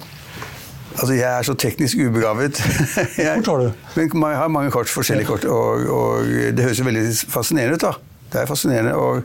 Altså, 1.00 1.14
Jeg 1.16 1.38
er 1.38 1.46
så 1.48 1.54
teknisk 1.54 1.98
ubegavet. 1.98 2.60
jeg, 3.16 3.40
Hvor 3.40 3.46
tar 3.46 3.64
du? 3.64 3.72
Men 3.96 4.30
jeg 4.30 4.42
har 4.42 4.52
mange 4.52 4.70
kort, 4.70 4.88
forskjellige 4.92 5.26
kort, 5.26 5.44
og, 5.48 5.88
og 5.88 6.28
det 6.56 6.66
høres 6.66 6.78
jo 6.78 6.84
veldig 6.84 7.06
fascinerende 7.28 7.80
ut. 7.80 7.86
da. 7.88 7.94
Det 8.30 8.42
er 8.42 8.50
fascinerende. 8.50 8.94
og 8.94 9.22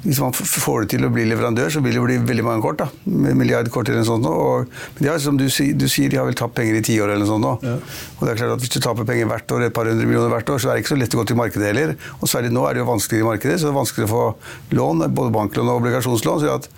hvis 0.00 0.20
man 0.22 0.32
får 0.32 0.84
det 0.84 0.88
til 0.94 1.04
å 1.04 1.10
bli 1.12 1.26
leverandør, 1.28 1.68
så 1.74 1.82
vil 1.84 1.98
det 1.98 2.02
bli 2.04 2.16
veldig 2.30 2.44
mange 2.46 2.64
kort. 2.64 2.80
da, 2.80 2.86
Milliardkort 3.04 3.90
eller 3.90 4.00
noe 4.00 4.08
sånt. 4.08 4.28
Og, 4.30 4.70
men 4.96 5.04
de 5.04 5.10
har, 5.10 5.18
som 5.20 5.36
du, 5.36 5.44
du 5.44 5.86
sier, 5.92 6.08
de 6.08 6.16
har 6.16 6.24
vel 6.28 6.38
tapt 6.38 6.56
penger 6.56 6.78
i 6.78 6.82
ti 6.86 6.96
år 7.02 7.12
eller 7.12 7.26
noe 7.26 7.28
sånt. 7.34 7.44
nå. 7.44 7.74
Og 8.16 8.24
det 8.24 8.32
er 8.32 8.40
klart 8.40 8.54
at 8.56 8.64
Hvis 8.64 8.72
du 8.72 8.80
taper 8.80 9.08
penger 9.08 9.28
hvert 9.28 9.56
år, 9.56 9.66
et 9.66 9.76
par 9.76 9.90
hundre 9.90 10.08
millioner 10.08 10.32
hvert 10.32 10.54
år, 10.54 10.62
så 10.62 10.70
er 10.70 10.78
det 10.78 10.86
ikke 10.86 10.94
så 10.94 11.00
lett 11.02 11.16
å 11.16 11.20
gå 11.20 11.26
til 11.28 11.40
markedet 11.40 11.68
heller. 11.68 11.94
Og 12.20 12.32
særlig 12.32 12.52
nå 12.56 12.64
er 12.64 12.78
det 12.78 12.84
jo 12.84 12.88
vanskeligere 12.88 13.26
i 13.26 13.30
markedet, 13.34 13.58
så 13.60 13.68
det 13.68 13.74
er 13.74 13.80
vanskeligere 13.80 14.08
å 14.08 14.14
få 14.14 14.76
lån, 14.80 15.08
både 15.20 15.34
banklån 15.36 15.72
og 15.74 15.82
obligasjonslån. 15.82 16.46
så 16.46 16.56
at 16.56 16.70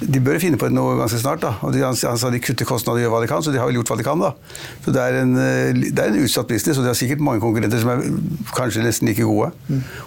de 0.00 0.20
bør 0.20 0.40
finne 0.42 0.58
på 0.58 0.68
noe 0.74 0.96
ganske 0.98 1.20
snart. 1.22 1.40
da, 1.42 1.54
og 1.62 1.72
de, 1.72 1.82
Han 1.84 1.96
sa 1.96 2.30
de 2.30 2.40
kutter 2.42 2.66
kostnader 2.66 2.98
og 2.98 3.04
gjør 3.04 3.12
hva 3.14 3.20
de 3.22 3.30
kan, 3.30 3.42
så 3.42 3.52
de 3.54 3.58
har 3.58 3.68
vel 3.70 3.78
gjort 3.78 3.92
hva 3.92 3.98
de 4.00 4.06
kan. 4.06 4.20
da. 4.20 4.32
Så 4.84 4.92
Det 4.92 5.02
er 5.02 5.20
en, 5.22 5.36
eh, 5.38 5.72
det 5.72 5.98
er 5.98 6.10
en 6.10 6.24
utsatt 6.24 6.48
business, 6.48 6.78
og 6.78 6.84
de 6.84 6.90
har 6.90 6.98
sikkert 6.98 7.20
mange 7.20 7.40
konkurrenter 7.40 7.80
som 7.80 7.90
er 7.90 8.02
kanskje 8.54 8.82
nesten 8.82 9.08
like 9.08 9.22
gode. 9.22 9.52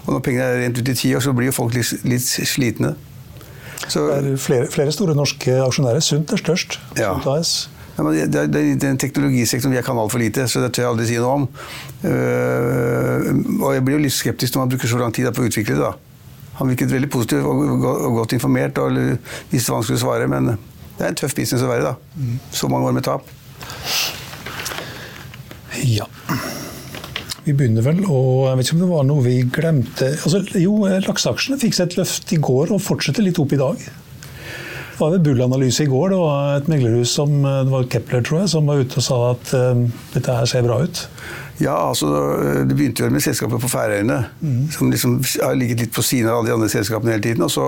Og 0.06 0.14
når 0.14 0.20
pengene 0.20 0.44
er 0.44 0.62
rent 0.66 0.78
ut 0.78 0.90
i 0.90 0.94
ti 0.94 1.16
år, 1.16 1.22
så 1.22 1.34
blir 1.34 1.48
jo 1.48 1.52
folk 1.52 1.74
litt, 1.74 2.04
litt 2.04 2.22
slitne. 2.22 2.96
Så, 3.88 4.08
Det 4.08 4.34
er 4.34 4.38
flere, 4.38 4.68
flere 4.68 4.92
store 4.92 5.16
norske 5.16 5.52
aksjonærer. 5.52 6.02
Sunt 6.02 6.32
er 6.32 6.38
størst. 6.38 6.80
Ja. 6.98 7.14
Sunt 7.14 7.28
AS. 7.28 7.70
Ja, 7.98 8.04
men 8.04 8.14
det, 8.14 8.52
det, 8.54 8.78
det 8.78 8.84
er 8.84 8.92
en 8.94 8.98
teknologisektor 8.98 9.74
jeg 9.74 9.84
kan 9.84 9.98
altfor 9.98 10.20
lite, 10.22 10.46
så 10.48 10.62
det 10.62 10.74
tør 10.76 10.84
jeg 10.84 10.92
aldri 10.92 11.06
si 11.10 11.16
noe 11.18 11.34
om. 11.34 11.48
Uh, 12.04 13.64
og 13.66 13.74
jeg 13.74 13.86
blir 13.86 13.98
jo 13.98 14.04
litt 14.04 14.14
skeptisk 14.14 14.54
når 14.54 14.66
man 14.66 14.70
bruker 14.70 14.92
så 14.92 15.00
lang 15.02 15.16
tid 15.16 15.32
på 15.34 15.42
å 15.42 15.50
utvikle 15.50 15.80
det. 15.80 15.82
da. 15.82 16.07
Han 16.58 16.72
virket 16.72 16.92
veldig 16.94 17.10
positiv 17.14 17.46
og, 17.46 17.86
godt 18.18 18.34
informert 18.38 18.80
og 18.82 18.98
visste 19.52 19.72
hva 19.72 19.82
han 19.82 19.88
skulle 19.88 20.02
svare, 20.02 20.30
men 20.32 20.56
det 20.98 21.06
er 21.06 21.12
en 21.12 21.20
tøff 21.20 21.36
business 21.38 21.66
å 21.66 21.70
være 21.70 21.92
da. 21.92 21.96
Så 22.52 22.70
mange 22.72 22.90
år 22.90 22.96
med 22.98 23.06
tap. 23.06 23.28
Ja. 25.86 26.08
Vi 27.46 27.54
begynner 27.56 27.86
vel, 27.86 28.02
og 28.12 28.50
jeg 28.50 28.58
vet 28.60 28.68
ikke 28.68 28.76
om 28.76 28.82
det 28.82 28.90
var 28.90 29.06
noe 29.08 29.24
vi 29.24 29.38
glemte 29.56 30.10
altså, 30.18 30.42
Jo, 30.60 30.82
lakseaksjene 31.06 31.60
fikk 31.62 31.78
seg 31.78 31.92
et 31.92 32.02
løft 32.02 32.34
i 32.36 32.42
går 32.44 32.74
og 32.76 32.84
fortsetter 32.84 33.24
litt 33.24 33.40
opp 33.40 33.54
i 33.56 33.62
dag. 33.62 33.86
Det 34.98 35.00
var 35.00 35.14
en 35.14 35.24
Bull-analyse 35.24 35.86
i 35.86 35.92
går. 35.92 36.10
Det 36.12 36.20
var 36.20 36.56
et 36.58 36.70
meglerhus 36.74 37.14
som 37.20 37.38
det 37.46 37.70
var 37.70 37.86
Kepler 37.94 38.26
tror 38.26 38.42
jeg, 38.42 38.52
som 38.56 38.68
var 38.68 38.82
ute 38.82 38.98
og 38.98 39.06
sa 39.06 39.20
at 39.30 39.54
um, 39.54 39.86
dette 40.16 40.38
her 40.42 40.50
ser 40.50 40.66
bra 40.66 40.82
ut. 40.84 41.04
Ja, 41.60 41.74
altså, 41.90 42.08
Det 42.70 42.76
begynte 42.78 43.02
vel 43.06 43.12
med 43.16 43.24
selskapet 43.26 43.58
på 43.64 43.70
Færøyene, 43.72 44.18
som 44.72 44.92
liksom 44.94 45.16
har 45.42 45.56
ligget 45.58 45.80
litt 45.82 45.94
på 45.96 46.04
siden 46.06 46.30
av 46.30 46.40
alle 46.40 46.52
de 46.52 46.54
andre 46.54 46.70
selskapene 46.70 47.16
hele 47.16 47.24
tiden. 47.24 47.42
Og 47.42 47.50
så 47.50 47.66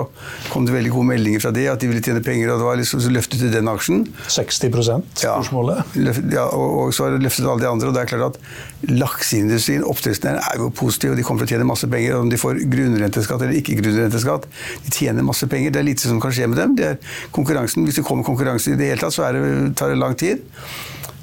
kom 0.54 0.66
det 0.68 0.76
veldig 0.76 0.92
gode 0.94 1.10
meldinger 1.10 1.42
fra 1.42 1.52
det, 1.56 1.66
at 1.72 1.82
de 1.82 1.90
ville 1.90 2.04
tjene 2.06 2.22
penger, 2.24 2.52
og 2.54 2.60
det 2.62 2.68
var 2.70 2.78
liksom 2.78 3.02
så 3.02 3.10
løftet 3.16 3.40
til 3.42 3.52
den 3.56 3.68
aksjen. 3.72 4.04
60 4.30 5.26
kursmålet. 5.40 5.96
Løf- 6.06 6.22
Ja, 6.34 6.44
og, 6.54 6.68
og 6.84 6.94
så 6.94 7.08
har 7.08 7.16
de 7.18 7.24
løftet 7.26 7.48
alle 7.50 7.64
de 7.66 7.70
andre. 7.72 7.88
og 7.90 7.96
det 7.98 8.02
er 8.04 8.12
klart 8.14 8.36
at 8.36 8.94
Lakseindustrien 9.00 9.84
oppdrettsnæringen, 9.84 10.44
er 10.54 10.62
jo 10.62 10.70
positiv, 10.70 11.12
og 11.12 11.18
de 11.18 11.24
kommer 11.26 11.44
til 11.44 11.50
å 11.50 11.58
tjene 11.58 11.68
masse 11.68 11.88
penger. 11.90 12.16
Om 12.20 12.30
de 12.32 12.38
får 12.40 12.62
grunnrenteskatt 12.72 13.42
eller 13.42 13.58
ikke 13.60 13.80
grunnrenteskatt, 13.82 14.46
de 14.86 14.94
tjener 14.96 15.26
masse 15.26 15.48
penger. 15.50 15.74
Det 15.76 15.82
er 15.82 15.88
lite 15.90 16.06
som 16.08 16.22
kan 16.22 16.32
skje 16.36 16.48
med 16.52 16.62
dem. 16.62 16.76
Det 16.80 16.86
er 16.94 16.98
konkurransen, 17.36 17.84
Hvis 17.90 17.96
det 18.00 18.06
kommer 18.08 18.24
konkurranse 18.28 18.72
i 18.74 18.78
det 18.80 18.92
hele 18.94 19.02
tatt, 19.02 19.14
så 19.18 19.26
er 19.28 19.34
det, 19.40 19.76
tar 19.80 19.90
det 19.90 19.98
lang 20.00 20.16
tid. 20.20 20.46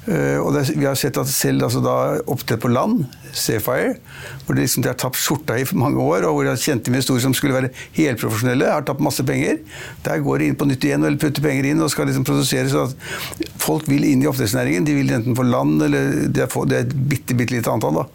Eh, 0.07 0.37
og 0.39 0.53
det, 0.55 0.69
vi 0.77 0.87
har 0.87 0.95
sett 0.95 1.17
at 1.19 1.27
selv 1.27 1.65
altså 1.67 1.81
da 1.83 1.95
oppdrett 2.31 2.63
på 2.63 2.71
land, 2.71 3.03
Seafire, 3.37 3.97
hvor 4.45 4.55
de, 4.55 4.63
liksom, 4.63 4.81
de 4.83 4.89
har 4.89 4.97
tapt 4.97 5.19
skjorta 5.19 5.57
i 5.59 5.65
mange 5.77 5.99
år, 6.01 6.23
og 6.25 6.37
hvor 6.37 6.47
de 6.47 6.53
har 6.53 6.61
kjente 6.61 6.89
investorer 6.89 7.25
som 7.25 7.35
skulle 7.35 7.57
være 7.57 7.71
helprofesjonelle, 7.97 8.69
har 8.71 8.85
tapt 8.87 9.03
masse 9.03 9.23
penger. 9.27 9.59
Der 10.05 10.23
går 10.23 10.41
de 10.41 10.47
inn 10.49 10.57
på 10.57 10.67
nytt 10.69 10.87
igjen 10.87 11.05
og 11.05 11.19
putter 11.21 11.43
penger 11.43 11.67
inn 11.69 11.83
og 11.83 11.91
skal 11.93 12.07
liksom 12.09 12.25
produsere 12.27 12.71
så 12.71 12.85
at 12.87 13.51
folk 13.61 13.87
vil 13.91 14.05
inn 14.07 14.23
i 14.23 14.29
oppdrettsnæringen. 14.29 14.87
De 14.87 14.95
vil 14.95 15.11
enten 15.13 15.35
på 15.37 15.45
land, 15.45 15.83
eller 15.85 16.29
det 16.31 16.45
er, 16.45 16.55
det 16.71 16.79
er 16.79 16.87
et 16.87 16.95
bitte, 17.11 17.35
bitte 17.37 17.57
lite 17.57 17.73
antall, 17.73 17.99
da. 17.99 18.05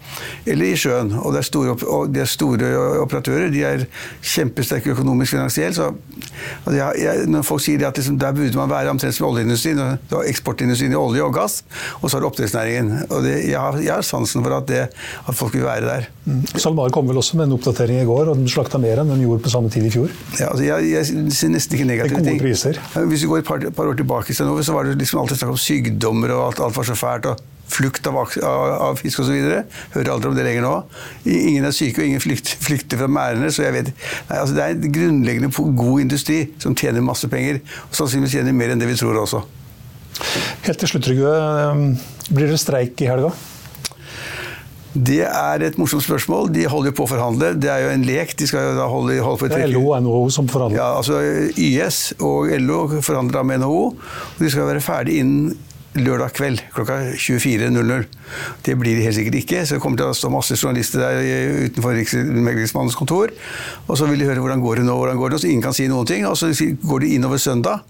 Eller 0.48 0.72
i 0.72 0.80
sjøen. 0.80 1.12
Og 1.20 1.36
det 1.36 1.42
er 1.42 1.48
store, 1.50 1.76
og 1.84 2.10
de 2.14 2.24
er 2.24 2.30
store 2.30 2.72
operatører. 3.02 3.52
De 3.52 3.62
er 3.68 3.84
kjempesterke 4.32 4.94
økonomisk 4.96 5.36
finansielt. 5.36 5.76
Så 5.76 5.90
altså 5.92 6.78
jeg, 6.78 7.04
jeg, 7.04 7.28
når 7.30 7.46
folk 7.46 7.62
sier 7.64 7.86
at 7.88 8.00
liksom, 8.00 8.18
der 8.22 8.34
burde 8.36 8.58
man 8.58 8.72
være 8.72 8.96
omtrent 8.96 9.18
som 9.18 9.28
oljeindustrien, 9.28 10.00
eksportindustrien 10.24 10.96
i 10.96 10.98
olje 10.98 11.28
og 11.28 11.36
gass, 11.36 11.60
og 12.00 12.08
så 12.08 12.16
har 12.16 12.24
du 12.24 12.28
oppdrettsnæringen. 12.30 12.92
Og 13.08 13.22
det, 13.26 13.36
jeg, 13.50 13.58
har, 13.58 13.78
jeg 13.82 13.94
har 13.94 14.06
sansen 14.06 14.44
for 14.44 14.56
at, 14.58 14.68
det, 14.70 14.82
at 15.28 15.38
folk 15.38 15.54
vil 15.56 15.66
være 15.66 15.86
der. 15.86 16.10
SalMar 16.56 16.92
kom 16.94 17.08
vel 17.10 17.18
også 17.22 17.38
med 17.40 17.48
en 17.48 17.56
oppdatering 17.58 18.02
i 18.02 18.08
går, 18.08 18.32
og 18.32 18.38
den 18.38 18.50
slakta 18.50 18.80
mer 18.82 19.02
enn 19.02 19.10
den 19.12 19.24
gjorde 19.24 19.42
på 19.46 19.52
samme 19.54 19.72
tid 19.72 19.88
i 19.88 19.94
fjor. 19.94 20.12
Ja, 20.38 20.50
altså 20.52 20.66
jeg, 20.66 20.90
jeg 20.92 21.32
ser 21.38 21.54
nesten 21.54 21.78
ikke 21.78 21.88
negative 21.88 22.22
ting. 22.26 22.42
priser. 22.42 22.78
Hvis 23.10 23.24
vi 23.24 23.32
går 23.32 23.42
et 23.42 23.48
par, 23.48 23.64
par 23.74 23.90
år 23.90 23.98
tilbake, 23.98 24.34
så 24.34 24.46
var 24.46 24.86
det 24.86 24.98
liksom 25.00 25.22
alltid 25.22 25.42
snakk 25.42 25.56
om 25.56 25.60
sykdommer 25.60 26.36
og 26.36 26.46
alt, 26.50 26.62
alt 26.68 26.78
var 26.78 26.88
så 26.88 26.98
fælt. 26.98 27.32
og 27.32 27.48
Flukt 27.72 28.04
av, 28.06 28.16
av, 28.18 28.70
av 28.84 28.98
fisk 29.00 29.22
osv. 29.22 29.36
Hører 29.94 30.10
aldri 30.12 30.28
om 30.28 30.36
det 30.36 30.44
lenger 30.44 30.66
nå. 30.66 30.72
Ingen 31.24 31.64
er 31.64 31.72
syke, 31.72 32.02
og 32.02 32.10
ingen 32.10 32.20
flykt, 32.20 32.50
flykter 32.60 33.00
fra 33.00 33.08
merdene. 33.08 33.48
Så 33.54 33.64
jeg 33.64 33.76
vet, 33.78 33.88
nei, 34.28 34.36
altså 34.42 34.58
det 34.58 34.66
er 34.66 34.76
en 34.76 34.92
grunnleggende 34.98 35.72
god 35.78 36.04
industri 36.04 36.42
som 36.60 36.76
tjener 36.76 37.04
masse 37.06 37.30
penger. 37.32 37.62
Og 37.88 37.96
sannsynligvis 37.96 38.36
tjener 38.36 38.56
mer 38.56 38.74
enn 38.74 38.82
det 38.82 38.90
vi 38.90 38.98
tror 39.00 39.22
også. 39.22 39.40
Helt 40.66 40.78
til 40.78 40.88
slutt, 40.92 41.04
Trygve. 41.08 41.32
eh, 41.32 42.32
Blir 42.32 42.52
det 42.52 42.60
streik 42.60 43.00
i 43.02 43.08
helga? 43.10 43.32
Det 44.92 45.22
er 45.24 45.62
et 45.64 45.78
morsomt 45.80 46.04
spørsmål. 46.04 46.50
De 46.52 46.66
holder 46.68 46.90
jo 46.90 46.96
på 46.98 47.04
å 47.06 47.10
forhandle. 47.14 47.54
Det 47.56 47.70
er 47.72 47.86
jo 47.86 47.92
en 47.94 48.02
lek. 48.04 48.34
De 48.36 48.46
skal 48.46 48.74
jo 48.76 48.88
holde, 48.92 49.16
holde 49.24 49.40
på 49.40 49.46
et 49.48 49.54
Det 49.56 49.62
er 49.64 49.72
LO 49.72 49.86
og 49.94 50.02
NHO 50.04 50.18
som 50.34 50.48
forhandler. 50.52 50.76
Ja, 50.82 50.90
altså 50.98 51.16
YS 51.56 52.00
og 52.20 52.50
LO 52.60 53.00
forhandler 53.00 53.46
med 53.48 53.62
NHO. 53.64 53.84
og 53.96 54.42
De 54.42 54.50
skal 54.52 54.68
være 54.68 54.84
ferdig 54.84 55.16
innen 55.22 55.56
lørdag 55.96 56.32
kveld 56.36 56.60
klokka 56.72 56.98
24.00. 57.16 58.04
Det 58.64 58.76
blir 58.80 58.96
de 58.96 59.06
helt 59.08 59.16
sikkert 59.16 59.34
ikke. 59.40 59.64
Så 59.64 59.76
det 59.78 59.82
kommer 59.84 59.96
til 60.00 60.12
å 60.12 60.16
stå 60.16 60.28
masse 60.32 60.56
journalister 60.60 61.00
der 61.00 61.24
utenfor 61.70 61.96
Riksmeglingsmannens 61.96 62.96
kontor. 62.96 63.32
Og 63.88 63.96
så 63.96 64.08
vil 64.08 64.20
de 64.20 64.28
høre 64.28 64.44
hvordan 64.44 64.60
går 64.60 64.80
det 64.82 64.86
nå, 64.90 64.96
hvordan 65.00 65.16
går 65.20 65.32
det 65.32 65.38
nå. 65.40 65.42
Så 65.46 65.48
ingen 65.48 65.64
kan 65.64 65.76
si 65.76 65.88
noen 65.88 66.08
ting. 66.08 66.28
Og 66.28 66.36
så 66.36 66.52
går 66.84 67.00
de 67.06 67.14
innover 67.16 67.40
søndag. 67.40 67.80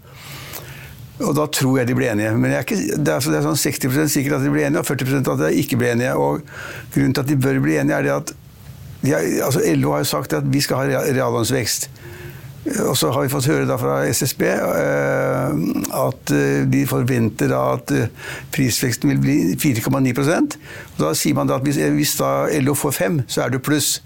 Og 1.21 1.35
da 1.37 1.45
tror 1.53 1.79
jeg 1.79 1.89
de 1.91 1.95
blir 1.95 2.11
enige. 2.13 2.33
Men 2.39 2.55
er 2.57 2.65
ikke, 2.65 2.79
det, 2.97 3.09
er, 3.13 3.21
det 3.21 3.39
er 3.39 3.45
sånn 3.45 3.59
60 3.61 4.09
sikkert 4.11 4.39
at 4.39 4.47
de 4.47 4.53
blir 4.55 4.67
enige, 4.67 4.81
og 4.81 4.89
40% 4.89 5.29
at 5.35 5.43
de 5.45 5.51
ikke 5.61 5.77
blir 5.81 5.93
enige. 5.93 6.15
Og 6.17 6.41
grunnen 6.95 7.15
til 7.15 7.25
at 7.25 7.29
de 7.29 7.37
bør 7.37 7.61
bli 7.63 7.77
enige, 7.79 7.99
er 7.99 8.09
det 8.09 8.15
at 8.17 8.33
de 9.03 9.11
har, 9.11 9.27
altså 9.49 9.61
LO 9.77 9.93
har 9.97 10.05
jo 10.05 10.11
sagt 10.13 10.33
at 10.39 10.47
vi 10.47 10.61
skal 10.63 10.79
ha 10.81 10.89
rea- 10.89 11.13
reallønnsvekst. 11.13 11.89
Og 12.87 12.95
så 12.95 13.09
har 13.11 13.25
vi 13.25 13.31
fått 13.33 13.49
høre 13.51 13.75
fra 13.79 13.97
SSB 14.07 14.43
eh, 14.47 15.57
at 15.99 16.31
eh, 16.31 16.61
de 16.71 16.85
forventer 16.87 17.51
at 17.59 17.91
eh, 17.91 18.05
prisveksten 18.55 19.11
vil 19.11 19.19
bli 19.19 19.37
4,9 19.59 20.13
Og 20.39 21.01
Da 21.01 21.11
sier 21.19 21.35
man 21.35 21.51
at 21.51 21.67
hvis, 21.67 21.81
hvis 21.97 22.15
LO 22.63 22.77
får 22.79 22.95
5, 23.01 23.21
så 23.27 23.43
er 23.43 23.51
det 23.57 23.63
pluss. 23.67 23.97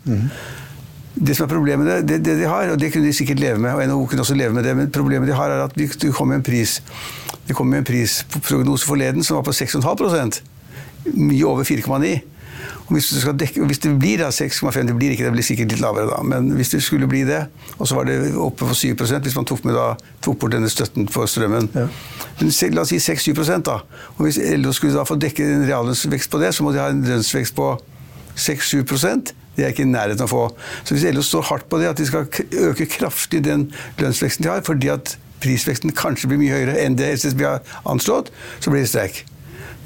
Det 1.17 1.37
som 1.37 1.47
er 1.47 1.53
problemet 1.53 1.89
det, 2.05 2.19
det, 2.25 2.35
de 2.39 2.45
har, 2.45 2.69
og 2.73 2.81
det 2.81 2.91
kunne 2.93 3.09
de 3.09 3.15
sikkert 3.17 3.41
leve 3.41 3.61
med, 3.63 3.73
og 3.73 3.89
NHO 3.89 4.07
kunne 4.11 4.25
også 4.27 4.37
leve 4.37 4.53
med 4.53 4.67
det, 4.69 4.75
men 4.77 4.91
problemet 4.93 5.29
de 5.29 5.37
har 5.37 5.53
er 5.53 5.65
at 5.65 5.77
det 5.77 6.13
kom 6.13 6.29
med 6.29 6.43
en 6.43 6.47
pris. 6.47 6.83
Det 7.49 7.57
kom 7.57 7.69
med 7.71 7.79
en 7.79 7.89
prisprognose 7.89 8.87
forleden 8.87 9.25
som 9.25 9.39
var 9.39 9.47
på 9.47 9.55
6,5% 9.55 10.43
Mye 11.15 11.47
over 11.47 11.63
4,9 11.65 12.17
hvis, 12.89 13.09
dekke, 13.35 13.65
hvis 13.67 13.81
det 13.83 13.93
blir 13.99 14.23
6,5, 14.31 14.87
det 14.87 14.95
blir 14.97 15.15
ikke, 15.15 15.25
det 15.27 15.33
blir 15.35 15.45
sikkert 15.45 15.73
litt 15.75 15.83
lavere 15.83 16.07
da, 16.11 16.21
men 16.23 16.53
hvis 16.55 16.71
det 16.77 16.83
skulle 16.87 17.09
bli 17.11 17.25
det, 17.27 17.41
og 17.79 17.89
så 17.89 17.99
var 17.99 18.07
det 18.07 18.19
oppe 18.39 18.69
på 18.69 18.77
7% 18.79 19.27
hvis 19.27 19.37
man 19.37 19.49
tok, 19.49 19.65
med 19.67 19.75
da, 19.75 19.87
tok 20.23 20.39
bort 20.39 20.55
denne 20.55 20.71
støtten 20.71 21.09
på 21.11 21.27
strømmen. 21.27 21.67
Men 21.75 22.53
se, 22.55 22.71
la 22.71 22.85
oss 22.85 22.95
si 22.95 23.01
6-7 23.03 23.65
da, 23.67 23.81
og 24.17 24.23
hvis 24.23 24.39
LO 24.61 24.75
skulle 24.77 24.95
da 24.95 25.07
få 25.09 25.19
dekke 25.19 25.43
en 25.43 25.67
reallønnsvekst 25.67 26.31
på 26.31 26.43
det, 26.43 26.53
så 26.55 26.67
må 26.67 26.75
de 26.75 26.83
ha 26.83 26.93
en 26.93 27.03
lønnsvekst 27.07 27.57
på 27.59 27.73
6-7 28.37 28.87
det 29.57 29.65
er 29.65 29.75
ikke 29.75 29.87
i 29.87 29.91
nærheten 29.91 30.25
av 30.25 30.31
å 30.31 30.33
få. 30.33 30.73
Så 30.85 30.97
hvis 30.97 31.07
LO 31.15 31.25
står 31.25 31.47
hardt 31.51 31.71
på 31.71 31.81
det, 31.81 31.93
at 31.93 32.01
de 32.01 32.09
skal 32.09 32.27
øke 32.71 32.89
kraftig 32.93 33.45
den 33.47 33.71
lønnsveksten 34.01 34.47
de 34.47 34.53
har, 34.53 34.67
fordi 34.67 34.93
at 34.93 35.17
prisveksten 35.43 35.95
kanskje 35.97 36.31
blir 36.31 36.41
mye 36.41 36.55
høyere 36.55 36.77
enn 36.83 36.99
det 36.99 37.13
SSB 37.21 37.45
har 37.45 37.81
anslått, 37.89 38.33
så 38.61 38.73
blir 38.73 38.85
det 38.85 38.93
streik. 38.93 39.25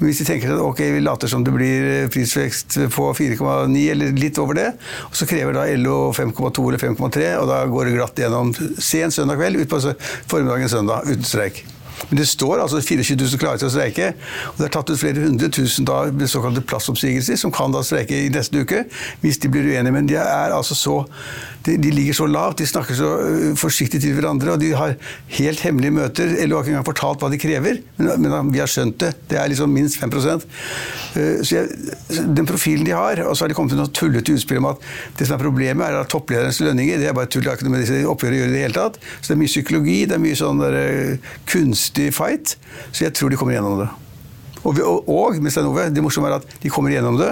Men 0.01 0.09
hvis 0.09 0.23
de 0.23 0.25
tenker 0.25 0.49
at 0.49 0.61
ok, 0.63 0.79
vi 0.95 1.01
later 1.03 1.29
som 1.29 1.43
det 1.45 1.51
blir 1.53 1.83
eh, 1.85 2.07
prisvekst 2.09 2.79
på 2.95 3.09
4,9 3.13 3.83
eller 3.93 4.15
litt 4.17 4.39
over 4.41 4.57
det, 4.57 4.71
og 5.05 5.19
så 5.19 5.27
krever 5.29 5.53
da 5.53 5.67
LO 5.77 5.99
5,2 6.17 6.63
eller 6.71 6.81
5,3, 6.81 7.27
og 7.37 7.51
da 7.51 7.59
går 7.69 7.87
det 7.87 7.99
glatt 7.99 8.23
gjennom 8.23 8.49
sen 8.81 9.13
søndag 9.13 9.37
kveld, 9.37 9.61
ut 9.61 9.69
på 9.69 9.83
formiddagen 10.31 10.73
søndag 10.73 11.05
uten 11.05 11.27
streik. 11.27 11.61
Men 12.09 12.21
det 12.21 12.27
står 12.29 12.63
altså 12.63 12.81
24 12.81 13.17
000 13.19 13.41
klare 13.41 13.61
til 13.61 13.69
å 13.69 13.73
streike, 13.73 14.11
og 14.51 14.59
det 14.59 14.67
er 14.67 14.73
tatt 14.75 14.91
ut 14.91 14.99
flere 14.99 15.25
hundre 15.25 15.49
tusen 15.53 15.87
da, 15.87 16.03
med 16.11 16.31
såkalte 16.31 16.63
plassoppsigelser, 16.65 17.39
som 17.39 17.53
kan 17.53 17.73
da 17.73 17.83
streike 17.85 18.17
i 18.25 18.31
neste 18.33 18.63
uke 18.63 18.83
hvis 19.21 19.39
de 19.43 19.51
blir 19.51 19.69
uenige. 19.69 19.95
Men 19.95 20.09
de 20.09 20.17
er 20.21 20.55
altså 20.55 20.77
så 20.77 20.97
de, 21.65 21.77
de 21.77 21.93
ligger 21.93 22.17
så 22.17 22.27
lavt, 22.29 22.61
de 22.61 22.69
snakker 22.69 22.97
så 22.97 23.09
uh, 23.21 23.49
forsiktig 23.59 24.01
til 24.01 24.15
hverandre, 24.17 24.55
og 24.55 24.63
de 24.63 24.71
har 24.77 24.95
helt 25.37 25.65
hemmelige 25.65 25.97
møter. 25.99 26.33
LO 26.47 26.57
har 26.57 26.65
ikke 26.65 26.75
engang 26.75 26.87
fortalt 26.87 27.21
hva 27.21 27.29
de 27.33 27.41
krever, 27.41 27.81
men, 27.99 28.13
men 28.25 28.53
vi 28.53 28.63
har 28.63 28.71
skjønt 28.71 28.97
det. 29.03 29.10
Det 29.31 29.39
er 29.39 29.51
liksom 29.51 29.71
minst 29.73 29.97
5 30.01 30.11
uh, 30.13 30.43
så 31.41 31.55
jeg, 31.55 31.69
Den 32.35 32.47
profilen 32.49 32.85
de 32.87 32.95
har, 32.95 33.23
og 33.25 33.35
så 33.35 33.45
har 33.45 33.51
de 33.51 33.57
kommet 33.57 33.73
til 33.73 33.81
noe 33.81 33.93
tullete 33.95 34.35
utspill 34.35 34.61
om 34.61 34.71
at 34.73 34.85
det 35.19 35.27
som 35.27 35.37
er 35.37 35.43
problemet, 35.43 35.85
er 35.87 36.01
at 36.01 36.11
topplederens 36.11 36.61
lønninger 36.63 36.99
det 37.01 37.09
er 37.09 37.17
bare 37.17 37.31
tull, 37.31 37.45
det 37.45 37.53
har 37.53 37.59
ikke 37.59 37.69
noe 37.69 37.77
med 37.77 37.85
disse 37.85 38.03
oppgjørene 38.11 38.37
å 38.37 38.43
gjøre 38.43 38.53
i 38.53 38.57
det 38.57 38.63
hele 38.67 38.77
tatt. 38.77 39.01
Så 39.19 39.31
det 39.31 39.37
er 39.37 39.43
mye 39.43 39.53
psykologi, 39.53 39.99
det 40.05 40.17
er 40.17 40.23
mye 40.27 40.39
sånn 40.39 40.63
der, 40.63 40.79
uh, 40.81 41.33
kunstig 41.49 42.11
fight. 42.17 42.57
Så 42.91 43.07
jeg 43.07 43.15
tror 43.17 43.31
de 43.31 43.39
kommer 43.39 43.57
gjennom 43.57 43.79
det. 43.83 43.91
Og, 44.61 44.77
og, 44.77 45.07
og 45.09 45.39
med 45.41 45.53
Stein 45.53 45.69
Ove, 45.69 45.87
det 45.89 46.03
morsomme 46.05 46.29
er 46.29 46.37
at 46.37 46.59
de 46.61 46.69
kommer 46.73 46.93
gjennom 46.93 47.17
det. 47.17 47.31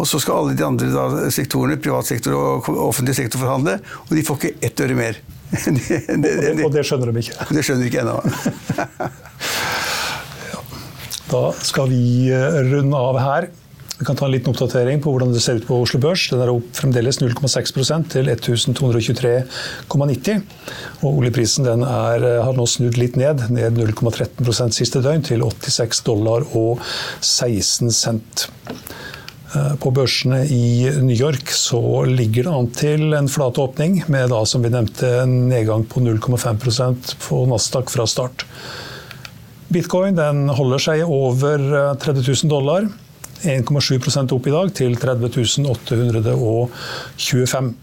Og 0.00 0.08
så 0.08 0.18
skal 0.22 0.40
alle 0.40 0.56
de 0.56 0.64
andre 0.64 0.88
da, 0.92 1.04
sektorene, 1.32 1.76
privat 1.80 2.08
sektor 2.08 2.36
og 2.36 2.68
offentlig 2.88 3.14
sektor, 3.18 3.42
forhandle, 3.42 3.78
og 4.08 4.16
de 4.16 4.24
får 4.24 4.40
ikke 4.40 4.68
ett 4.68 4.84
øre 4.84 4.96
mer. 4.98 5.20
det, 5.52 5.98
det, 6.24 6.64
og, 6.64 6.70
det, 6.72 6.84
skjønner 6.88 7.12
de 7.12 7.24
ikke. 7.24 7.48
Det 7.52 7.64
skjønner 7.66 7.84
de 7.84 7.92
ikke 7.92 8.04
ennå. 8.06 8.16
da 11.32 11.52
skal 11.64 11.88
vi 11.92 12.30
eh, 12.30 12.62
runde 12.68 12.96
av 12.96 13.18
her. 13.22 13.48
Vi 13.98 14.04
kan 14.06 14.16
ta 14.18 14.24
en 14.26 14.32
liten 14.32 14.50
oppdatering 14.50 15.02
på 15.02 15.10
hvordan 15.12 15.30
det 15.30 15.40
ser 15.44 15.56
ut 15.60 15.66
på 15.68 15.76
Oslo 15.84 16.00
Børs. 16.02 16.24
Den 16.32 16.40
er 16.42 16.50
opp 16.50 16.70
fremdeles 16.74 17.20
0,6% 17.22 18.08
til 18.16 18.26
1223,90. 18.32 20.42
Og 21.04 21.20
oljeprisen 21.20 21.68
er, 21.70 22.24
eh, 22.26 22.42
har 22.42 22.54
nå 22.58 22.66
snudd 22.66 22.98
litt 22.98 23.16
ned, 23.20 23.46
ned 23.54 23.72
0,13% 23.78 24.74
siste 24.74 24.98
døgn, 25.04 25.22
til 25.28 25.40
86 25.46 26.02
dollar 26.08 26.40
og 26.50 26.80
16 27.20 27.90
cent. 27.94 28.48
Eh, 29.54 29.74
på 29.78 29.92
børsene 29.94 30.46
i 30.50 30.90
New 30.98 31.16
York 31.16 31.50
så 31.54 32.02
ligger 32.08 32.42
det 32.48 32.58
an 32.58 32.70
til 32.74 33.14
en 33.14 33.28
flat 33.28 33.58
åpning, 33.60 34.02
med 34.08 34.30
da, 34.32 34.44
som 34.48 34.62
vi 34.64 34.70
nevnte, 34.72 35.22
en 35.22 35.48
nedgang 35.52 35.84
på 35.86 36.00
0,5% 36.02 37.14
på 37.28 37.46
Nasdaq 37.52 37.90
fra 37.92 38.06
start. 38.08 38.46
Bitcoin 39.72 40.18
holder 40.56 40.78
seg 40.82 41.04
over 41.06 41.58
30 42.02 42.20
eh, 42.20 42.26
000 42.44 42.52
dollar. 42.52 42.88
1,7 43.42 44.32
opp 44.36 44.46
i 44.46 44.54
dag, 44.54 44.74
til 44.76 44.96
30 44.96 45.66
825. 45.66 47.74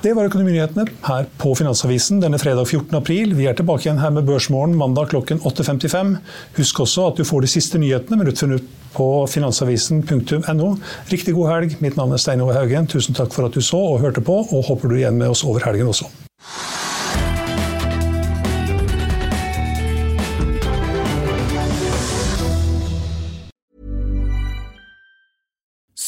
Det 0.00 0.14
var 0.16 0.24
økonominyhetene 0.30 0.86
her 1.04 1.26
på 1.38 1.52
Finansavisen 1.58 2.22
denne 2.22 2.38
fredag 2.40 2.64
14. 2.64 2.96
april. 2.96 3.34
Vi 3.36 3.44
er 3.50 3.54
tilbake 3.58 3.82
igjen 3.84 4.00
her 4.00 4.10
med 4.16 4.24
Børsmorgen 4.24 4.78
mandag 4.80 5.10
klokken 5.12 5.42
8.55. 5.44 6.14
Husk 6.56 6.80
også 6.86 7.04
at 7.10 7.16
du 7.20 7.24
får 7.28 7.40
de 7.44 7.52
siste 7.52 7.76
nyhetene 7.82 8.16
minutt 8.22 8.40
for 8.40 8.48
minutt 8.48 8.66
på 8.96 9.08
finansavisen.no. 9.28 10.68
Riktig 11.12 11.36
god 11.36 11.48
helg. 11.52 11.70
Mitt 11.84 12.00
navn 12.00 12.16
er 12.16 12.20
Stein 12.24 12.40
Ove 12.40 12.56
Haugen. 12.56 12.88
Tusen 12.88 13.14
takk 13.14 13.32
for 13.36 13.44
at 13.46 13.54
du 13.54 13.60
så 13.60 13.80
og 13.92 14.00
hørte 14.00 14.24
på, 14.24 14.36
og 14.40 14.66
håper 14.72 14.88
du 14.88 14.94
er 14.96 15.00
igjen 15.04 15.20
med 15.20 15.28
oss 15.36 15.44
over 15.44 15.60
helgen 15.68 15.92
også. 15.92 16.08